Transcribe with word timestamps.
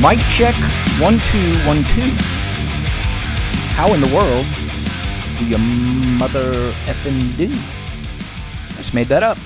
Mic 0.00 0.18
check 0.30 0.54
one 0.98 1.18
two 1.18 1.52
one 1.66 1.84
two. 1.84 2.00
How 3.76 3.92
in 3.92 4.00
the 4.00 4.08
world 4.14 4.46
do 5.38 5.44
you 5.44 5.58
mother 6.18 6.72
effing 6.86 7.36
do? 7.36 7.48
Just 8.78 8.94
made 8.94 9.08
that 9.08 9.22
up. 9.22 9.36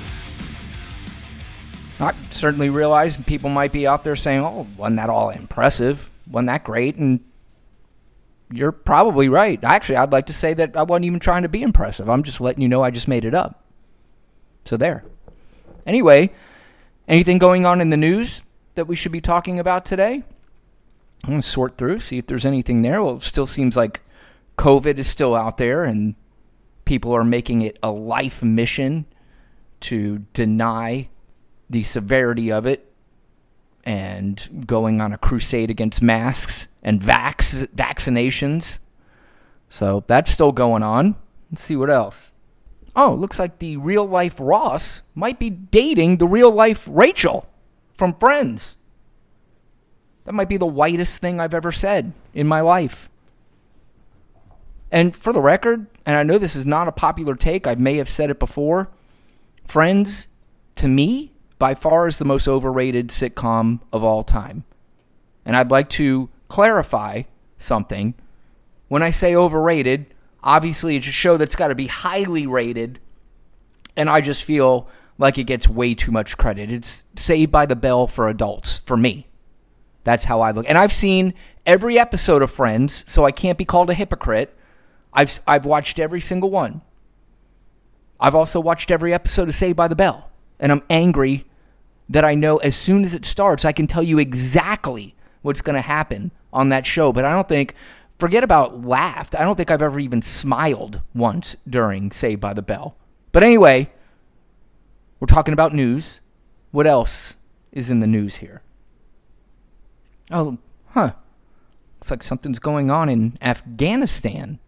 I 1.98 2.14
certainly 2.30 2.70
realize 2.70 3.16
people 3.16 3.50
might 3.50 3.72
be 3.72 3.84
out 3.88 4.04
there 4.04 4.14
saying, 4.14 4.42
"Oh, 4.44 4.68
wasn't 4.76 4.98
that 4.98 5.10
all 5.10 5.30
impressive? 5.30 6.08
Wasn't 6.30 6.46
that 6.46 6.62
great?" 6.62 6.98
And 6.98 7.18
you're 8.52 8.70
probably 8.70 9.28
right. 9.28 9.58
Actually, 9.64 9.96
I'd 9.96 10.12
like 10.12 10.26
to 10.26 10.32
say 10.32 10.54
that 10.54 10.76
I 10.76 10.84
wasn't 10.84 11.06
even 11.06 11.18
trying 11.18 11.42
to 11.42 11.48
be 11.48 11.62
impressive. 11.62 12.08
I'm 12.08 12.22
just 12.22 12.40
letting 12.40 12.62
you 12.62 12.68
know 12.68 12.84
I 12.84 12.92
just 12.92 13.08
made 13.08 13.24
it 13.24 13.34
up. 13.34 13.64
So 14.66 14.76
there. 14.76 15.02
Anyway, 15.84 16.30
anything 17.08 17.38
going 17.38 17.66
on 17.66 17.80
in 17.80 17.90
the 17.90 17.96
news 17.96 18.44
that 18.76 18.86
we 18.86 18.94
should 18.94 19.10
be 19.10 19.20
talking 19.20 19.58
about 19.58 19.84
today? 19.84 20.22
I'm 21.24 21.30
going 21.30 21.40
to 21.40 21.48
sort 21.48 21.78
through, 21.78 22.00
see 22.00 22.18
if 22.18 22.26
there's 22.26 22.44
anything 22.44 22.82
there. 22.82 23.02
Well, 23.02 23.16
it 23.16 23.22
still 23.22 23.46
seems 23.46 23.78
like 23.78 24.02
COVID 24.58 24.98
is 24.98 25.06
still 25.06 25.34
out 25.34 25.56
there 25.56 25.82
and 25.82 26.16
people 26.84 27.16
are 27.16 27.24
making 27.24 27.62
it 27.62 27.78
a 27.82 27.90
life 27.90 28.42
mission 28.42 29.06
to 29.80 30.26
deny 30.34 31.08
the 31.70 31.82
severity 31.82 32.52
of 32.52 32.66
it 32.66 32.92
and 33.84 34.66
going 34.66 35.00
on 35.00 35.14
a 35.14 35.18
crusade 35.18 35.70
against 35.70 36.02
masks 36.02 36.68
and 36.82 37.00
vax 37.00 37.66
vaccinations. 37.68 38.80
So 39.70 40.04
that's 40.06 40.30
still 40.30 40.52
going 40.52 40.82
on. 40.82 41.16
Let's 41.50 41.62
see 41.62 41.76
what 41.76 41.88
else. 41.88 42.32
Oh, 42.94 43.14
looks 43.14 43.38
like 43.38 43.60
the 43.60 43.78
real 43.78 44.06
life 44.06 44.36
Ross 44.38 45.00
might 45.14 45.38
be 45.38 45.48
dating 45.48 46.18
the 46.18 46.28
real 46.28 46.50
life 46.50 46.86
Rachel 46.86 47.48
from 47.94 48.12
Friends. 48.14 48.76
That 50.24 50.34
might 50.34 50.48
be 50.48 50.56
the 50.56 50.66
whitest 50.66 51.20
thing 51.20 51.38
I've 51.38 51.54
ever 51.54 51.72
said 51.72 52.12
in 52.32 52.46
my 52.46 52.60
life. 52.60 53.08
And 54.90 55.14
for 55.14 55.32
the 55.32 55.40
record, 55.40 55.86
and 56.06 56.16
I 56.16 56.22
know 56.22 56.38
this 56.38 56.56
is 56.56 56.66
not 56.66 56.88
a 56.88 56.92
popular 56.92 57.34
take, 57.34 57.66
I 57.66 57.74
may 57.74 57.96
have 57.96 58.08
said 58.08 58.30
it 58.30 58.38
before, 58.38 58.88
Friends, 59.66 60.28
to 60.76 60.88
me, 60.88 61.32
by 61.58 61.74
far 61.74 62.06
is 62.06 62.18
the 62.18 62.24
most 62.24 62.46
overrated 62.46 63.08
sitcom 63.08 63.80
of 63.92 64.04
all 64.04 64.22
time. 64.22 64.64
And 65.44 65.56
I'd 65.56 65.70
like 65.70 65.88
to 65.90 66.28
clarify 66.48 67.22
something. 67.58 68.14
When 68.88 69.02
I 69.02 69.10
say 69.10 69.34
overrated, 69.34 70.06
obviously 70.42 70.96
it's 70.96 71.08
a 71.08 71.12
show 71.12 71.36
that's 71.36 71.56
got 71.56 71.68
to 71.68 71.74
be 71.74 71.86
highly 71.86 72.46
rated, 72.46 73.00
and 73.96 74.10
I 74.10 74.20
just 74.20 74.44
feel 74.44 74.88
like 75.16 75.38
it 75.38 75.44
gets 75.44 75.68
way 75.68 75.94
too 75.94 76.12
much 76.12 76.36
credit. 76.36 76.70
It's 76.70 77.04
Saved 77.16 77.50
by 77.50 77.66
the 77.66 77.76
Bell 77.76 78.06
for 78.06 78.28
adults, 78.28 78.78
for 78.78 78.96
me. 78.96 79.28
That's 80.04 80.24
how 80.24 80.40
I 80.40 80.52
look. 80.52 80.66
And 80.68 80.78
I've 80.78 80.92
seen 80.92 81.34
every 81.66 81.98
episode 81.98 82.42
of 82.42 82.50
Friends, 82.50 83.04
so 83.06 83.24
I 83.24 83.32
can't 83.32 83.58
be 83.58 83.64
called 83.64 83.90
a 83.90 83.94
hypocrite. 83.94 84.56
I've, 85.12 85.40
I've 85.46 85.64
watched 85.64 85.98
every 85.98 86.20
single 86.20 86.50
one. 86.50 86.82
I've 88.20 88.34
also 88.34 88.60
watched 88.60 88.90
every 88.90 89.12
episode 89.12 89.48
of 89.48 89.54
Saved 89.54 89.76
by 89.76 89.88
the 89.88 89.96
Bell, 89.96 90.30
and 90.60 90.70
I'm 90.70 90.82
angry 90.88 91.46
that 92.08 92.24
I 92.24 92.34
know 92.34 92.58
as 92.58 92.76
soon 92.76 93.02
as 93.02 93.14
it 93.14 93.24
starts, 93.24 93.64
I 93.64 93.72
can 93.72 93.86
tell 93.86 94.02
you 94.02 94.18
exactly 94.18 95.14
what's 95.42 95.62
going 95.62 95.74
to 95.74 95.82
happen 95.82 96.30
on 96.52 96.68
that 96.68 96.86
show. 96.86 97.12
But 97.12 97.24
I 97.24 97.32
don't 97.32 97.48
think, 97.48 97.74
forget 98.18 98.44
about 98.44 98.84
laughed, 98.84 99.34
I 99.34 99.42
don't 99.42 99.56
think 99.56 99.70
I've 99.70 99.82
ever 99.82 99.98
even 99.98 100.22
smiled 100.22 101.00
once 101.14 101.56
during 101.68 102.10
Saved 102.10 102.40
by 102.40 102.52
the 102.52 102.62
Bell. 102.62 102.96
But 103.32 103.42
anyway, 103.42 103.90
we're 105.18 105.26
talking 105.26 105.54
about 105.54 105.74
news. 105.74 106.20
What 106.70 106.86
else 106.86 107.36
is 107.72 107.88
in 107.88 108.00
the 108.00 108.06
news 108.06 108.36
here? 108.36 108.62
Oh, 110.30 110.58
huh. 110.88 111.12
Looks 111.96 112.10
like 112.10 112.22
something's 112.22 112.58
going 112.58 112.90
on 112.90 113.08
in 113.08 113.38
Afghanistan. 113.40 114.58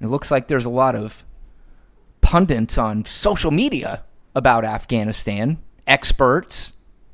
It 0.00 0.08
looks 0.08 0.30
like 0.30 0.48
there's 0.48 0.64
a 0.64 0.70
lot 0.70 0.94
of 0.94 1.24
pundits 2.20 2.78
on 2.78 3.04
social 3.04 3.50
media 3.50 4.02
about 4.34 4.64
Afghanistan, 4.64 5.58
experts, 5.86 6.72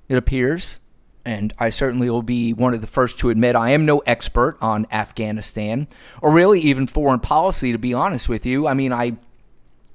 it 0.09 0.17
appears. 0.17 0.81
And 1.25 1.53
I 1.59 1.69
certainly 1.69 2.09
will 2.09 2.23
be 2.23 2.55
one 2.55 2.73
of 2.73 2.81
the 2.81 2.87
first 2.87 3.19
to 3.19 3.29
admit 3.29 3.55
I 3.55 3.71
am 3.71 3.85
no 3.85 3.99
expert 4.01 4.57
on 4.61 4.87
Afghanistan 4.91 5.87
or 6.23 6.33
really 6.33 6.61
even 6.61 6.87
foreign 6.87 7.21
policy, 7.21 7.73
to 7.73 7.79
be 7.79 7.93
honest 7.93 8.29
with 8.29 8.47
you. 8.47 8.67
I 8.67 8.73
mean, 8.73 8.93
I 8.93 9.17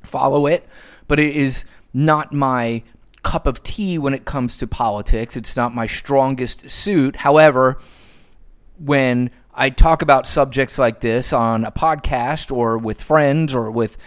follow 0.02 0.46
it, 0.46 0.68
but 1.08 1.20
it 1.20 1.36
is 1.36 1.66
not 1.94 2.32
my 2.32 2.84
cup 3.26 3.48
of 3.48 3.64
tea 3.64 3.98
when 3.98 4.14
it 4.14 4.24
comes 4.24 4.56
to 4.58 4.68
politics. 4.68 5.36
It's 5.36 5.56
not 5.56 5.74
my 5.74 5.88
strongest 5.88 6.70
suit. 6.70 7.16
However, 7.16 7.80
when 8.78 9.32
I 9.52 9.72
talk 9.72 10.04
about 10.04 10.28
subjects 10.28 10.78
like 10.78 11.02
this 11.02 11.34
on 11.34 11.66
a 11.66 11.72
podcast 11.72 12.56
or 12.56 12.78
with 12.78 13.02
friends 13.02 13.56
or 13.56 13.72
with 13.72 13.98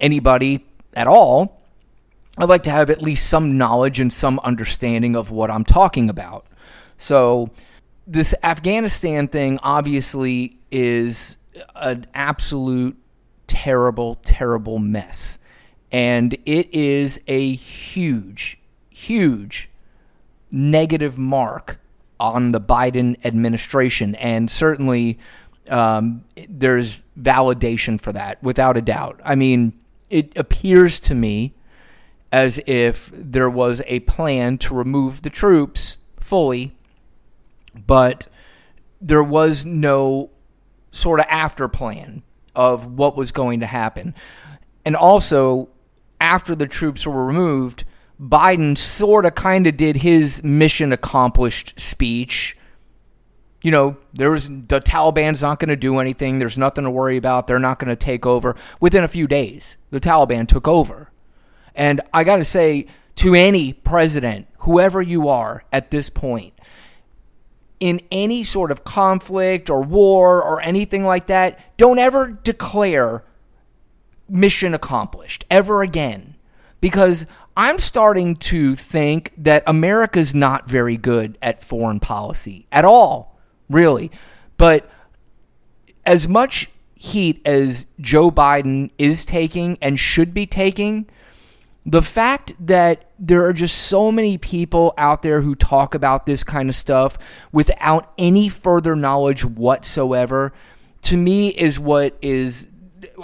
anybody 0.00 0.64
at 0.94 1.06
all, 1.06 1.60
I'd 2.38 2.48
like 2.48 2.62
to 2.62 2.70
have 2.70 2.88
at 2.88 3.02
least 3.02 3.28
some 3.28 3.58
knowledge 3.58 4.00
and 4.00 4.10
some 4.10 4.40
understanding 4.42 5.14
of 5.14 5.30
what 5.30 5.50
I'm 5.50 5.64
talking 5.64 6.08
about. 6.08 6.46
So, 6.96 7.50
this 8.06 8.34
Afghanistan 8.42 9.28
thing 9.28 9.58
obviously 9.62 10.58
is 10.70 11.36
an 11.74 12.06
absolute 12.14 12.96
terrible, 13.46 14.16
terrible 14.16 14.78
mess. 14.78 15.38
And 15.94 16.36
it 16.44 16.74
is 16.74 17.20
a 17.28 17.52
huge, 17.52 18.58
huge 18.90 19.70
negative 20.50 21.18
mark 21.18 21.78
on 22.18 22.50
the 22.50 22.60
Biden 22.60 23.16
administration. 23.24 24.16
And 24.16 24.50
certainly 24.50 25.20
um, 25.68 26.24
there's 26.48 27.04
validation 27.16 28.00
for 28.00 28.12
that, 28.12 28.42
without 28.42 28.76
a 28.76 28.82
doubt. 28.82 29.20
I 29.24 29.36
mean, 29.36 29.72
it 30.10 30.32
appears 30.34 30.98
to 30.98 31.14
me 31.14 31.54
as 32.32 32.60
if 32.66 33.12
there 33.14 33.48
was 33.48 33.80
a 33.86 34.00
plan 34.00 34.58
to 34.58 34.74
remove 34.74 35.22
the 35.22 35.30
troops 35.30 35.98
fully, 36.18 36.76
but 37.86 38.26
there 39.00 39.22
was 39.22 39.64
no 39.64 40.32
sort 40.90 41.20
of 41.20 41.26
after 41.28 41.68
plan 41.68 42.24
of 42.56 42.84
what 42.98 43.16
was 43.16 43.30
going 43.30 43.60
to 43.60 43.66
happen. 43.66 44.12
And 44.84 44.96
also, 44.96 45.68
after 46.24 46.54
the 46.54 46.66
troops 46.66 47.06
were 47.06 47.26
removed, 47.26 47.84
Biden 48.18 48.78
sort 48.78 49.26
of 49.26 49.34
kind 49.34 49.66
of 49.66 49.76
did 49.76 49.96
his 49.96 50.42
mission 50.42 50.90
accomplished 50.90 51.78
speech. 51.78 52.56
You 53.62 53.70
know, 53.70 53.98
there 54.14 54.30
was 54.30 54.48
the 54.48 54.80
Taliban's 54.80 55.42
not 55.42 55.60
going 55.60 55.68
to 55.68 55.76
do 55.76 55.98
anything. 55.98 56.38
There's 56.38 56.56
nothing 56.56 56.84
to 56.84 56.90
worry 56.90 57.18
about. 57.18 57.46
They're 57.46 57.58
not 57.58 57.78
going 57.78 57.90
to 57.90 57.96
take 57.96 58.24
over. 58.24 58.56
Within 58.80 59.04
a 59.04 59.08
few 59.08 59.26
days, 59.26 59.76
the 59.90 60.00
Taliban 60.00 60.48
took 60.48 60.66
over. 60.66 61.10
And 61.74 62.00
I 62.14 62.24
got 62.24 62.36
to 62.36 62.44
say 62.44 62.86
to 63.16 63.34
any 63.34 63.74
president, 63.74 64.48
whoever 64.60 65.02
you 65.02 65.28
are 65.28 65.64
at 65.72 65.90
this 65.90 66.08
point, 66.08 66.54
in 67.80 68.00
any 68.10 68.42
sort 68.44 68.70
of 68.70 68.82
conflict 68.82 69.68
or 69.68 69.82
war 69.82 70.42
or 70.42 70.62
anything 70.62 71.04
like 71.04 71.26
that, 71.26 71.76
don't 71.76 71.98
ever 71.98 72.28
declare 72.28 73.24
mission 74.28 74.74
accomplished 74.74 75.44
ever 75.50 75.82
again. 75.82 76.36
Because 76.80 77.26
I'm 77.56 77.78
starting 77.78 78.36
to 78.36 78.74
think 78.74 79.32
that 79.38 79.62
America's 79.66 80.34
not 80.34 80.66
very 80.66 80.96
good 80.96 81.38
at 81.40 81.62
foreign 81.62 82.00
policy 82.00 82.66
at 82.72 82.84
all, 82.84 83.38
really. 83.70 84.10
But 84.56 84.88
as 86.04 86.28
much 86.28 86.70
heat 86.94 87.40
as 87.46 87.86
Joe 88.00 88.30
Biden 88.30 88.90
is 88.98 89.24
taking 89.24 89.78
and 89.80 89.98
should 89.98 90.34
be 90.34 90.46
taking, 90.46 91.08
the 91.86 92.02
fact 92.02 92.54
that 92.58 93.10
there 93.18 93.44
are 93.44 93.52
just 93.52 93.76
so 93.76 94.10
many 94.10 94.38
people 94.38 94.94
out 94.96 95.22
there 95.22 95.42
who 95.42 95.54
talk 95.54 95.94
about 95.94 96.26
this 96.26 96.42
kind 96.42 96.68
of 96.68 96.74
stuff 96.74 97.18
without 97.52 98.12
any 98.16 98.48
further 98.48 98.96
knowledge 98.96 99.44
whatsoever 99.44 100.52
to 101.02 101.16
me 101.18 101.48
is 101.48 101.78
what 101.78 102.16
is 102.22 102.68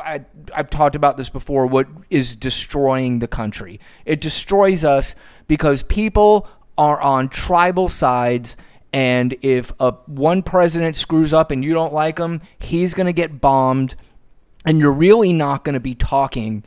I, 0.03 0.25
have 0.53 0.71
talked 0.71 0.95
about 0.95 1.17
this 1.17 1.29
before 1.29 1.67
what 1.67 1.87
is 2.09 2.37
destroying 2.37 3.19
the 3.19 3.29
country 3.29 3.81
it 4.05 4.21
destroys 4.21 4.85
us 4.85 5.15
because 5.47 5.83
people 5.83 6.49
are 6.79 7.01
on 7.01 7.29
tribal 7.29 7.89
sides 7.89 8.57
and 8.93 9.37
if 9.43 9.73
a 9.79 9.93
one 10.07 10.43
president 10.43 10.97
screws 10.97 11.33
up 11.33 11.51
and 11.51 11.65
you 11.65 11.75
don't 11.75 11.93
like 11.93 12.19
him 12.19 12.41
he's 12.59 12.95
going 12.95 13.07
to 13.07 13.13
get 13.13 13.41
bombed 13.41 13.95
and 14.65 14.79
you're 14.79 14.93
really 14.93 15.33
not 15.33 15.65
going 15.65 15.75
to 15.75 15.81
be 15.81 15.95
talking 15.95 16.63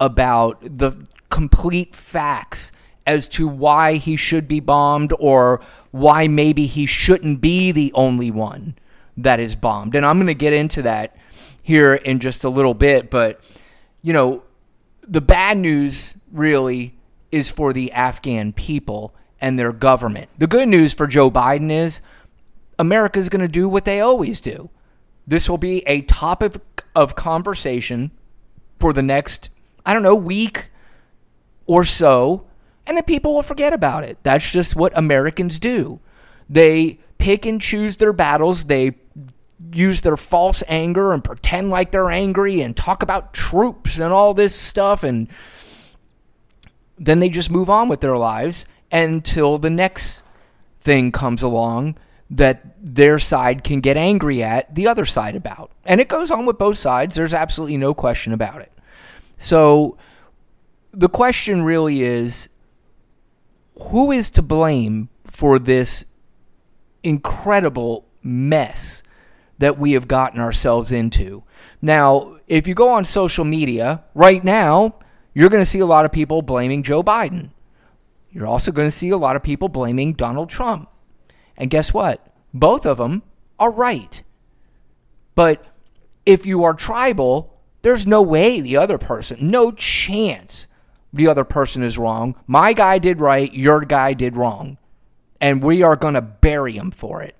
about 0.00 0.60
the 0.62 1.06
complete 1.30 1.94
facts 1.94 2.72
as 3.06 3.28
to 3.28 3.46
why 3.46 3.94
he 3.94 4.16
should 4.16 4.48
be 4.48 4.60
bombed 4.60 5.12
or 5.18 5.60
why 5.90 6.26
maybe 6.26 6.66
he 6.66 6.86
shouldn't 6.86 7.40
be 7.40 7.70
the 7.70 7.92
only 7.94 8.30
one 8.30 8.76
that 9.16 9.38
is 9.38 9.54
bombed. 9.54 9.94
And 9.94 10.04
I'm 10.04 10.16
going 10.16 10.26
to 10.26 10.34
get 10.34 10.52
into 10.52 10.82
that 10.82 11.16
here 11.64 11.94
in 11.94 12.20
just 12.20 12.44
a 12.44 12.48
little 12.48 12.74
bit. 12.74 13.10
But, 13.10 13.40
you 14.02 14.12
know, 14.12 14.44
the 15.08 15.22
bad 15.22 15.56
news 15.56 16.14
really 16.30 16.94
is 17.32 17.50
for 17.50 17.72
the 17.72 17.90
Afghan 17.90 18.52
people 18.52 19.14
and 19.40 19.58
their 19.58 19.72
government. 19.72 20.28
The 20.38 20.46
good 20.46 20.68
news 20.68 20.94
for 20.94 21.08
Joe 21.08 21.30
Biden 21.30 21.70
is 21.70 22.00
America's 22.78 23.28
going 23.28 23.40
to 23.40 23.48
do 23.48 23.68
what 23.68 23.84
they 23.84 24.00
always 24.00 24.40
do. 24.40 24.70
This 25.26 25.48
will 25.48 25.58
be 25.58 25.78
a 25.86 26.02
topic 26.02 26.84
of 26.94 27.16
conversation 27.16 28.10
for 28.78 28.92
the 28.92 29.02
next, 29.02 29.48
I 29.86 29.94
don't 29.94 30.02
know, 30.02 30.14
week 30.14 30.70
or 31.66 31.82
so, 31.82 32.46
and 32.86 32.96
then 32.96 33.04
people 33.04 33.34
will 33.34 33.42
forget 33.42 33.72
about 33.72 34.04
it. 34.04 34.18
That's 34.22 34.52
just 34.52 34.76
what 34.76 34.92
Americans 34.94 35.58
do. 35.58 36.00
They 36.48 36.98
pick 37.16 37.46
and 37.46 37.58
choose 37.58 37.96
their 37.96 38.12
battles. 38.12 38.64
They 38.64 38.90
use 39.72 40.00
their 40.00 40.16
false 40.16 40.62
anger 40.68 41.12
and 41.12 41.22
pretend 41.22 41.70
like 41.70 41.90
they're 41.90 42.10
angry 42.10 42.60
and 42.60 42.76
talk 42.76 43.02
about 43.02 43.32
troops 43.32 43.98
and 43.98 44.12
all 44.12 44.34
this 44.34 44.54
stuff 44.54 45.02
and 45.02 45.28
then 46.98 47.18
they 47.18 47.28
just 47.28 47.50
move 47.50 47.68
on 47.68 47.88
with 47.88 48.00
their 48.00 48.16
lives 48.16 48.66
until 48.92 49.58
the 49.58 49.70
next 49.70 50.22
thing 50.80 51.10
comes 51.10 51.42
along 51.42 51.96
that 52.30 52.76
their 52.80 53.18
side 53.18 53.64
can 53.64 53.80
get 53.80 53.96
angry 53.96 54.42
at 54.42 54.74
the 54.74 54.86
other 54.86 55.04
side 55.04 55.36
about. 55.36 55.70
And 55.84 56.00
it 56.00 56.08
goes 56.08 56.30
on 56.30 56.46
with 56.46 56.58
both 56.58 56.78
sides. 56.78 57.16
There's 57.16 57.34
absolutely 57.34 57.76
no 57.76 57.94
question 57.94 58.32
about 58.32 58.60
it. 58.60 58.72
So 59.38 59.96
the 60.92 61.08
question 61.08 61.62
really 61.62 62.02
is 62.02 62.48
who 63.90 64.12
is 64.12 64.30
to 64.30 64.42
blame 64.42 65.08
for 65.24 65.58
this 65.58 66.06
incredible 67.02 68.06
mess 68.22 69.02
that 69.58 69.78
we 69.78 69.92
have 69.92 70.08
gotten 70.08 70.40
ourselves 70.40 70.92
into? 70.92 71.44
Now, 71.80 72.38
if 72.46 72.66
you 72.66 72.74
go 72.74 72.88
on 72.88 73.04
social 73.04 73.44
media 73.44 74.04
right 74.14 74.42
now, 74.42 74.96
you're 75.32 75.50
going 75.50 75.62
to 75.62 75.68
see 75.68 75.80
a 75.80 75.86
lot 75.86 76.04
of 76.04 76.12
people 76.12 76.42
blaming 76.42 76.82
Joe 76.82 77.02
Biden. 77.02 77.50
You're 78.30 78.46
also 78.46 78.72
going 78.72 78.88
to 78.88 78.92
see 78.92 79.10
a 79.10 79.16
lot 79.16 79.36
of 79.36 79.42
people 79.42 79.68
blaming 79.68 80.12
Donald 80.12 80.48
Trump. 80.48 80.88
And 81.56 81.70
guess 81.70 81.94
what? 81.94 82.26
Both 82.52 82.84
of 82.86 82.98
them 82.98 83.22
are 83.58 83.70
right. 83.70 84.22
But 85.34 85.64
if 86.26 86.46
you 86.46 86.64
are 86.64 86.74
tribal, 86.74 87.60
there's 87.82 88.06
no 88.06 88.22
way 88.22 88.60
the 88.60 88.76
other 88.76 88.98
person, 88.98 89.48
no 89.48 89.70
chance 89.70 90.68
the 91.12 91.28
other 91.28 91.44
person 91.44 91.82
is 91.82 91.98
wrong. 91.98 92.34
My 92.46 92.72
guy 92.72 92.98
did 92.98 93.20
right, 93.20 93.52
your 93.52 93.84
guy 93.84 94.14
did 94.14 94.36
wrong. 94.36 94.78
And 95.40 95.62
we 95.62 95.82
are 95.82 95.96
going 95.96 96.14
to 96.14 96.22
bury 96.22 96.76
him 96.76 96.90
for 96.90 97.22
it. 97.22 97.36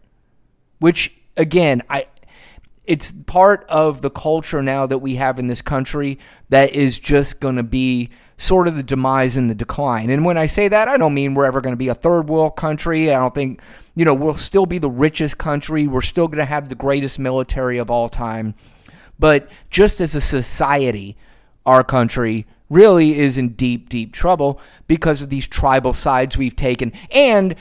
Which 0.78 1.12
again, 1.36 1.82
I 1.88 2.06
it's 2.86 3.12
part 3.12 3.64
of 3.68 4.02
the 4.02 4.10
culture 4.10 4.62
now 4.62 4.86
that 4.86 4.98
we 4.98 5.14
have 5.16 5.38
in 5.38 5.46
this 5.46 5.62
country 5.62 6.18
that 6.50 6.72
is 6.72 6.98
just 6.98 7.40
going 7.40 7.56
to 7.56 7.62
be 7.62 8.10
sort 8.36 8.68
of 8.68 8.76
the 8.76 8.82
demise 8.82 9.36
and 9.36 9.48
the 9.48 9.54
decline. 9.54 10.10
And 10.10 10.24
when 10.24 10.36
I 10.36 10.46
say 10.46 10.68
that, 10.68 10.86
I 10.86 10.96
don't 10.96 11.14
mean 11.14 11.34
we're 11.34 11.46
ever 11.46 11.60
going 11.60 11.72
to 11.72 11.78
be 11.78 11.88
a 11.88 11.94
third 11.94 12.28
world 12.28 12.56
country. 12.56 13.10
I 13.10 13.18
don't 13.18 13.34
think, 13.34 13.60
you 13.94 14.04
know, 14.04 14.12
we'll 14.12 14.34
still 14.34 14.66
be 14.66 14.78
the 14.78 14.90
richest 14.90 15.38
country. 15.38 15.86
We're 15.86 16.02
still 16.02 16.28
going 16.28 16.38
to 16.38 16.44
have 16.44 16.68
the 16.68 16.74
greatest 16.74 17.18
military 17.18 17.78
of 17.78 17.90
all 17.90 18.08
time. 18.10 18.54
But 19.18 19.48
just 19.70 20.00
as 20.00 20.14
a 20.14 20.20
society, 20.20 21.16
our 21.64 21.84
country 21.84 22.46
really 22.68 23.18
is 23.18 23.38
in 23.38 23.50
deep, 23.50 23.88
deep 23.88 24.12
trouble 24.12 24.60
because 24.88 25.22
of 25.22 25.30
these 25.30 25.46
tribal 25.46 25.92
sides 25.92 26.36
we've 26.36 26.56
taken. 26.56 26.92
And 27.10 27.54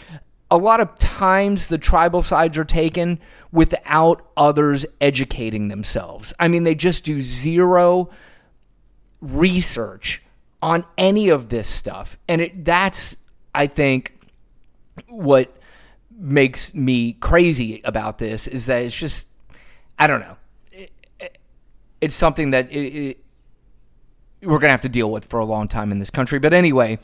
a 0.49 0.57
lot 0.57 0.79
of 0.79 0.97
times 0.97 1.67
the 1.67 1.77
tribal 1.77 2.21
sides 2.21 2.57
are 2.57 2.65
taken 2.65 3.19
without 3.53 4.27
others 4.35 4.83
educating 4.99 5.67
themselves. 5.67 6.33
I 6.39 6.47
mean, 6.47 6.63
they 6.63 6.73
just 6.73 7.05
do 7.05 7.21
zero 7.21 8.09
research 9.21 10.23
on 10.61 10.83
any 10.97 11.29
of 11.29 11.49
this 11.49 11.67
stuff. 11.67 12.17
And 12.27 12.41
it, 12.41 12.65
that's, 12.65 13.15
I 13.53 13.67
think, 13.67 14.19
what 15.07 15.55
makes 16.17 16.73
me 16.73 17.13
crazy 17.13 17.81
about 17.85 18.17
this 18.17 18.47
is 18.47 18.65
that 18.65 18.81
it's 18.81 18.95
just, 18.95 19.27
I 19.99 20.07
don't 20.07 20.21
know. 20.21 20.35
It, 20.71 20.91
it, 21.19 21.37
it's 22.01 22.15
something 22.15 22.49
that 22.51 22.71
we're 22.71 23.15
going 24.41 24.61
to 24.61 24.69
have 24.69 24.81
to 24.81 24.89
deal 24.89 25.11
with 25.11 25.25
for 25.25 25.39
a 25.39 25.45
long 25.45 25.67
time 25.67 25.91
in 25.91 25.99
this 25.99 26.09
country. 26.09 26.39
But 26.39 26.53
anyway, 26.53 26.97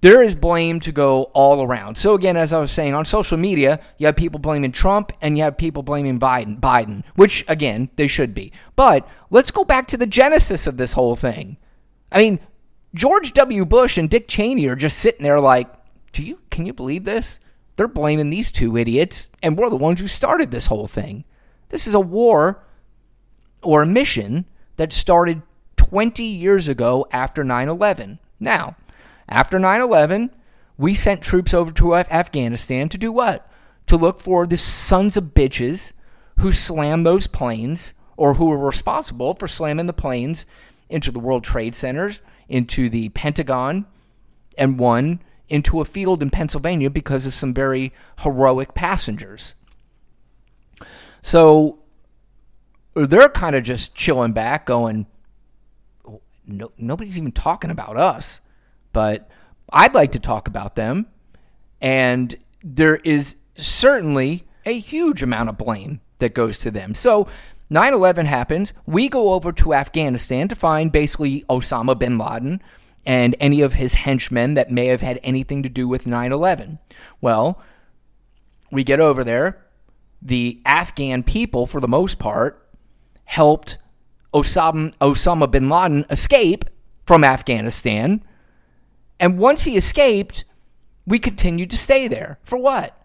there 0.00 0.22
is 0.22 0.34
blame 0.34 0.78
to 0.80 0.92
go 0.92 1.24
all 1.34 1.62
around. 1.62 1.96
So 1.96 2.14
again, 2.14 2.36
as 2.36 2.52
I 2.52 2.58
was 2.58 2.70
saying, 2.70 2.94
on 2.94 3.04
social 3.04 3.38
media, 3.38 3.80
you 3.98 4.06
have 4.06 4.16
people 4.16 4.38
blaming 4.38 4.72
Trump 4.72 5.12
and 5.20 5.36
you 5.36 5.44
have 5.44 5.56
people 5.56 5.82
blaming 5.82 6.18
Biden, 6.18 6.60
Biden, 6.60 7.02
which 7.14 7.44
again, 7.48 7.90
they 7.96 8.06
should 8.06 8.34
be. 8.34 8.52
But 8.76 9.08
let's 9.30 9.50
go 9.50 9.64
back 9.64 9.86
to 9.88 9.96
the 9.96 10.06
genesis 10.06 10.66
of 10.66 10.76
this 10.76 10.92
whole 10.92 11.16
thing. 11.16 11.56
I 12.12 12.18
mean, 12.18 12.40
George 12.94 13.32
W. 13.32 13.64
Bush 13.64 13.98
and 13.98 14.08
Dick 14.08 14.28
Cheney 14.28 14.66
are 14.66 14.76
just 14.76 14.98
sitting 14.98 15.22
there 15.22 15.40
like, 15.40 15.68
"Do 16.12 16.22
you 16.22 16.40
can 16.50 16.66
you 16.66 16.72
believe 16.72 17.04
this? 17.04 17.40
They're 17.76 17.88
blaming 17.88 18.30
these 18.30 18.52
two 18.52 18.76
idiots 18.76 19.30
and 19.42 19.56
we're 19.56 19.70
the 19.70 19.76
ones 19.76 20.00
who 20.00 20.06
started 20.06 20.50
this 20.50 20.66
whole 20.66 20.86
thing. 20.86 21.24
This 21.68 21.86
is 21.86 21.94
a 21.94 22.00
war 22.00 22.62
or 23.62 23.82
a 23.82 23.86
mission 23.86 24.46
that 24.76 24.92
started 24.92 25.42
20 25.76 26.24
years 26.24 26.68
ago 26.68 27.06
after 27.10 27.44
9/11. 27.44 28.18
Now, 28.38 28.76
after 29.28 29.58
9 29.58 29.80
11, 29.80 30.30
we 30.78 30.94
sent 30.94 31.22
troops 31.22 31.54
over 31.54 31.72
to 31.72 31.94
Afghanistan 31.96 32.88
to 32.88 32.98
do 32.98 33.10
what? 33.10 33.50
To 33.86 33.96
look 33.96 34.20
for 34.20 34.46
the 34.46 34.56
sons 34.56 35.16
of 35.16 35.34
bitches 35.34 35.92
who 36.38 36.52
slammed 36.52 37.06
those 37.06 37.26
planes 37.26 37.94
or 38.16 38.34
who 38.34 38.46
were 38.46 38.58
responsible 38.58 39.34
for 39.34 39.46
slamming 39.46 39.86
the 39.86 39.92
planes 39.92 40.46
into 40.88 41.10
the 41.10 41.18
World 41.18 41.44
Trade 41.44 41.74
Centers, 41.74 42.20
into 42.48 42.88
the 42.88 43.08
Pentagon, 43.10 43.86
and 44.56 44.78
one 44.78 45.22
into 45.48 45.80
a 45.80 45.84
field 45.84 46.22
in 46.22 46.30
Pennsylvania 46.30 46.90
because 46.90 47.26
of 47.26 47.34
some 47.34 47.54
very 47.54 47.92
heroic 48.20 48.74
passengers. 48.74 49.54
So 51.22 51.78
they're 52.94 53.28
kind 53.28 53.56
of 53.56 53.62
just 53.62 53.94
chilling 53.94 54.32
back, 54.32 54.66
going, 54.66 55.06
no, 56.46 56.72
nobody's 56.78 57.18
even 57.18 57.32
talking 57.32 57.70
about 57.70 57.96
us 57.96 58.40
but 58.96 59.28
I'd 59.74 59.92
like 59.92 60.12
to 60.12 60.18
talk 60.18 60.48
about 60.48 60.74
them. 60.74 61.08
And 61.82 62.34
there 62.64 62.96
is 62.96 63.36
certainly 63.54 64.46
a 64.64 64.78
huge 64.78 65.22
amount 65.22 65.50
of 65.50 65.58
blame 65.58 66.00
that 66.16 66.32
goes 66.32 66.58
to 66.60 66.70
them. 66.70 66.94
So 66.94 67.28
9 67.68 67.92
11 67.92 68.24
happens. 68.24 68.72
We 68.86 69.10
go 69.10 69.34
over 69.34 69.52
to 69.52 69.74
Afghanistan 69.74 70.48
to 70.48 70.54
find 70.54 70.90
basically 70.90 71.44
Osama 71.50 71.98
bin 71.98 72.16
Laden 72.16 72.62
and 73.04 73.36
any 73.38 73.60
of 73.60 73.74
his 73.74 73.92
henchmen 73.92 74.54
that 74.54 74.70
may 74.70 74.86
have 74.86 75.02
had 75.02 75.20
anything 75.22 75.62
to 75.62 75.68
do 75.68 75.86
with 75.86 76.06
9 76.06 76.32
11. 76.32 76.78
Well, 77.20 77.60
we 78.72 78.82
get 78.82 78.98
over 78.98 79.22
there. 79.22 79.62
The 80.22 80.62
Afghan 80.64 81.22
people, 81.22 81.66
for 81.66 81.82
the 81.82 81.86
most 81.86 82.18
part, 82.18 82.66
helped 83.26 83.76
Osama, 84.32 84.94
Osama 85.02 85.50
bin 85.50 85.68
Laden 85.68 86.06
escape 86.08 86.64
from 87.04 87.24
Afghanistan 87.24 88.24
and 89.18 89.38
once 89.38 89.64
he 89.64 89.76
escaped, 89.76 90.44
we 91.06 91.18
continued 91.18 91.70
to 91.70 91.78
stay 91.78 92.08
there. 92.08 92.38
For 92.42 92.58
what? 92.58 92.98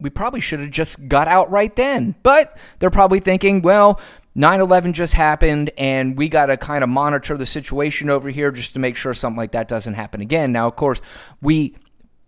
We 0.00 0.10
probably 0.10 0.40
should 0.40 0.60
have 0.60 0.70
just 0.70 1.08
got 1.08 1.26
out 1.26 1.50
right 1.50 1.74
then. 1.74 2.14
But 2.22 2.56
they're 2.78 2.90
probably 2.90 3.20
thinking, 3.20 3.62
well, 3.62 4.00
9 4.34 4.60
11 4.60 4.92
just 4.92 5.14
happened, 5.14 5.70
and 5.76 6.16
we 6.16 6.28
got 6.28 6.46
to 6.46 6.56
kind 6.56 6.84
of 6.84 6.90
monitor 6.90 7.36
the 7.36 7.46
situation 7.46 8.08
over 8.08 8.30
here 8.30 8.52
just 8.52 8.74
to 8.74 8.78
make 8.78 8.94
sure 8.94 9.12
something 9.12 9.36
like 9.36 9.52
that 9.52 9.66
doesn't 9.66 9.94
happen 9.94 10.20
again. 10.20 10.52
Now, 10.52 10.68
of 10.68 10.76
course, 10.76 11.00
we 11.42 11.74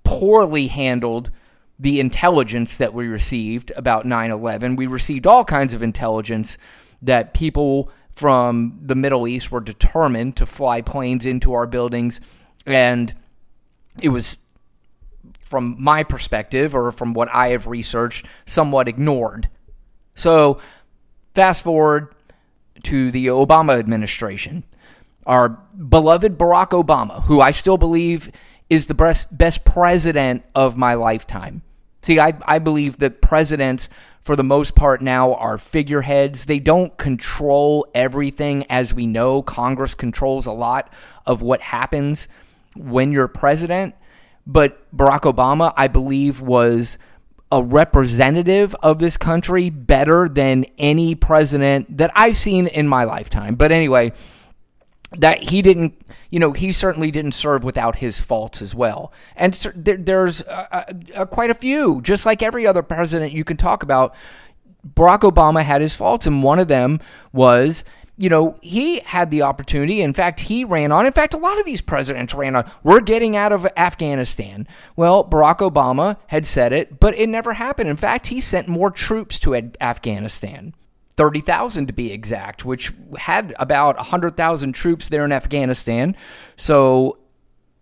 poorly 0.02 0.66
handled 0.66 1.30
the 1.78 2.00
intelligence 2.00 2.76
that 2.78 2.92
we 2.92 3.06
received 3.06 3.70
about 3.76 4.06
9 4.06 4.30
11. 4.30 4.74
We 4.74 4.88
received 4.88 5.26
all 5.26 5.44
kinds 5.44 5.72
of 5.72 5.82
intelligence 5.82 6.58
that 7.00 7.32
people 7.32 7.90
from 8.10 8.80
the 8.82 8.96
Middle 8.96 9.28
East 9.28 9.52
were 9.52 9.60
determined 9.60 10.36
to 10.36 10.46
fly 10.46 10.82
planes 10.82 11.24
into 11.24 11.54
our 11.54 11.66
buildings 11.66 12.20
and 12.66 13.14
it 14.02 14.10
was, 14.10 14.38
from 15.40 15.76
my 15.78 16.02
perspective 16.02 16.74
or 16.74 16.92
from 16.92 17.12
what 17.12 17.28
I 17.32 17.48
have 17.48 17.66
researched, 17.66 18.26
somewhat 18.46 18.88
ignored. 18.88 19.48
So, 20.14 20.60
fast 21.34 21.64
forward 21.64 22.14
to 22.84 23.10
the 23.10 23.26
Obama 23.26 23.78
administration. 23.78 24.64
Our 25.26 25.48
beloved 25.48 26.38
Barack 26.38 26.70
Obama, 26.70 27.22
who 27.24 27.40
I 27.40 27.50
still 27.50 27.76
believe 27.76 28.30
is 28.68 28.86
the 28.86 28.94
best, 28.94 29.36
best 29.36 29.64
president 29.64 30.44
of 30.54 30.76
my 30.76 30.94
lifetime. 30.94 31.62
See, 32.02 32.18
I, 32.18 32.38
I 32.46 32.58
believe 32.58 32.98
that 32.98 33.20
presidents, 33.20 33.88
for 34.22 34.36
the 34.36 34.44
most 34.44 34.74
part 34.74 35.02
now, 35.02 35.34
are 35.34 35.58
figureheads. 35.58 36.46
They 36.46 36.58
don't 36.58 36.96
control 36.96 37.86
everything, 37.94 38.64
as 38.70 38.94
we 38.94 39.06
know. 39.06 39.42
Congress 39.42 39.94
controls 39.94 40.46
a 40.46 40.52
lot 40.52 40.90
of 41.26 41.42
what 41.42 41.60
happens 41.60 42.28
when 42.74 43.12
you're 43.12 43.28
president. 43.28 43.94
But 44.46 44.94
Barack 44.96 45.20
Obama, 45.20 45.72
I 45.76 45.88
believe, 45.88 46.40
was 46.40 46.98
a 47.52 47.62
representative 47.62 48.74
of 48.82 48.98
this 48.98 49.16
country 49.16 49.70
better 49.70 50.28
than 50.28 50.64
any 50.78 51.14
president 51.14 51.98
that 51.98 52.10
I've 52.14 52.36
seen 52.36 52.66
in 52.66 52.86
my 52.86 53.04
lifetime. 53.04 53.56
But 53.56 53.72
anyway, 53.72 54.12
that 55.18 55.42
he 55.42 55.60
didn't, 55.60 56.00
you 56.30 56.38
know, 56.38 56.52
he 56.52 56.70
certainly 56.70 57.10
didn't 57.10 57.32
serve 57.32 57.64
without 57.64 57.96
his 57.96 58.20
faults 58.20 58.62
as 58.62 58.74
well. 58.74 59.12
And 59.34 59.54
there's 59.74 60.42
uh, 60.42 60.84
uh, 61.16 61.26
quite 61.26 61.50
a 61.50 61.54
few, 61.54 62.00
just 62.02 62.24
like 62.24 62.42
every 62.42 62.66
other 62.66 62.82
president 62.82 63.32
you 63.32 63.44
can 63.44 63.56
talk 63.56 63.82
about. 63.82 64.14
Barack 64.94 65.20
Obama 65.20 65.62
had 65.62 65.82
his 65.82 65.94
faults, 65.94 66.26
and 66.26 66.42
one 66.42 66.58
of 66.58 66.68
them 66.68 67.00
was 67.32 67.84
you 68.20 68.28
know, 68.28 68.58
he 68.60 69.00
had 69.00 69.30
the 69.30 69.40
opportunity. 69.40 70.02
In 70.02 70.12
fact, 70.12 70.40
he 70.40 70.62
ran 70.62 70.92
on. 70.92 71.06
In 71.06 71.12
fact, 71.12 71.32
a 71.32 71.38
lot 71.38 71.58
of 71.58 71.64
these 71.64 71.80
presidents 71.80 72.34
ran 72.34 72.54
on. 72.54 72.70
We're 72.82 73.00
getting 73.00 73.34
out 73.34 73.50
of 73.50 73.66
Afghanistan. 73.78 74.68
Well, 74.94 75.24
Barack 75.24 75.58
Obama 75.58 76.18
had 76.26 76.44
said 76.44 76.74
it, 76.74 77.00
but 77.00 77.18
it 77.18 77.30
never 77.30 77.54
happened. 77.54 77.88
In 77.88 77.96
fact, 77.96 78.26
he 78.26 78.38
sent 78.38 78.68
more 78.68 78.90
troops 78.90 79.38
to 79.38 79.54
Afghanistan. 79.80 80.74
30,000 81.16 81.86
to 81.86 81.94
be 81.94 82.12
exact, 82.12 82.66
which 82.66 82.92
had 83.16 83.54
about 83.58 83.96
100,000 83.96 84.72
troops 84.74 85.08
there 85.08 85.24
in 85.24 85.32
Afghanistan. 85.32 86.14
So 86.56 87.20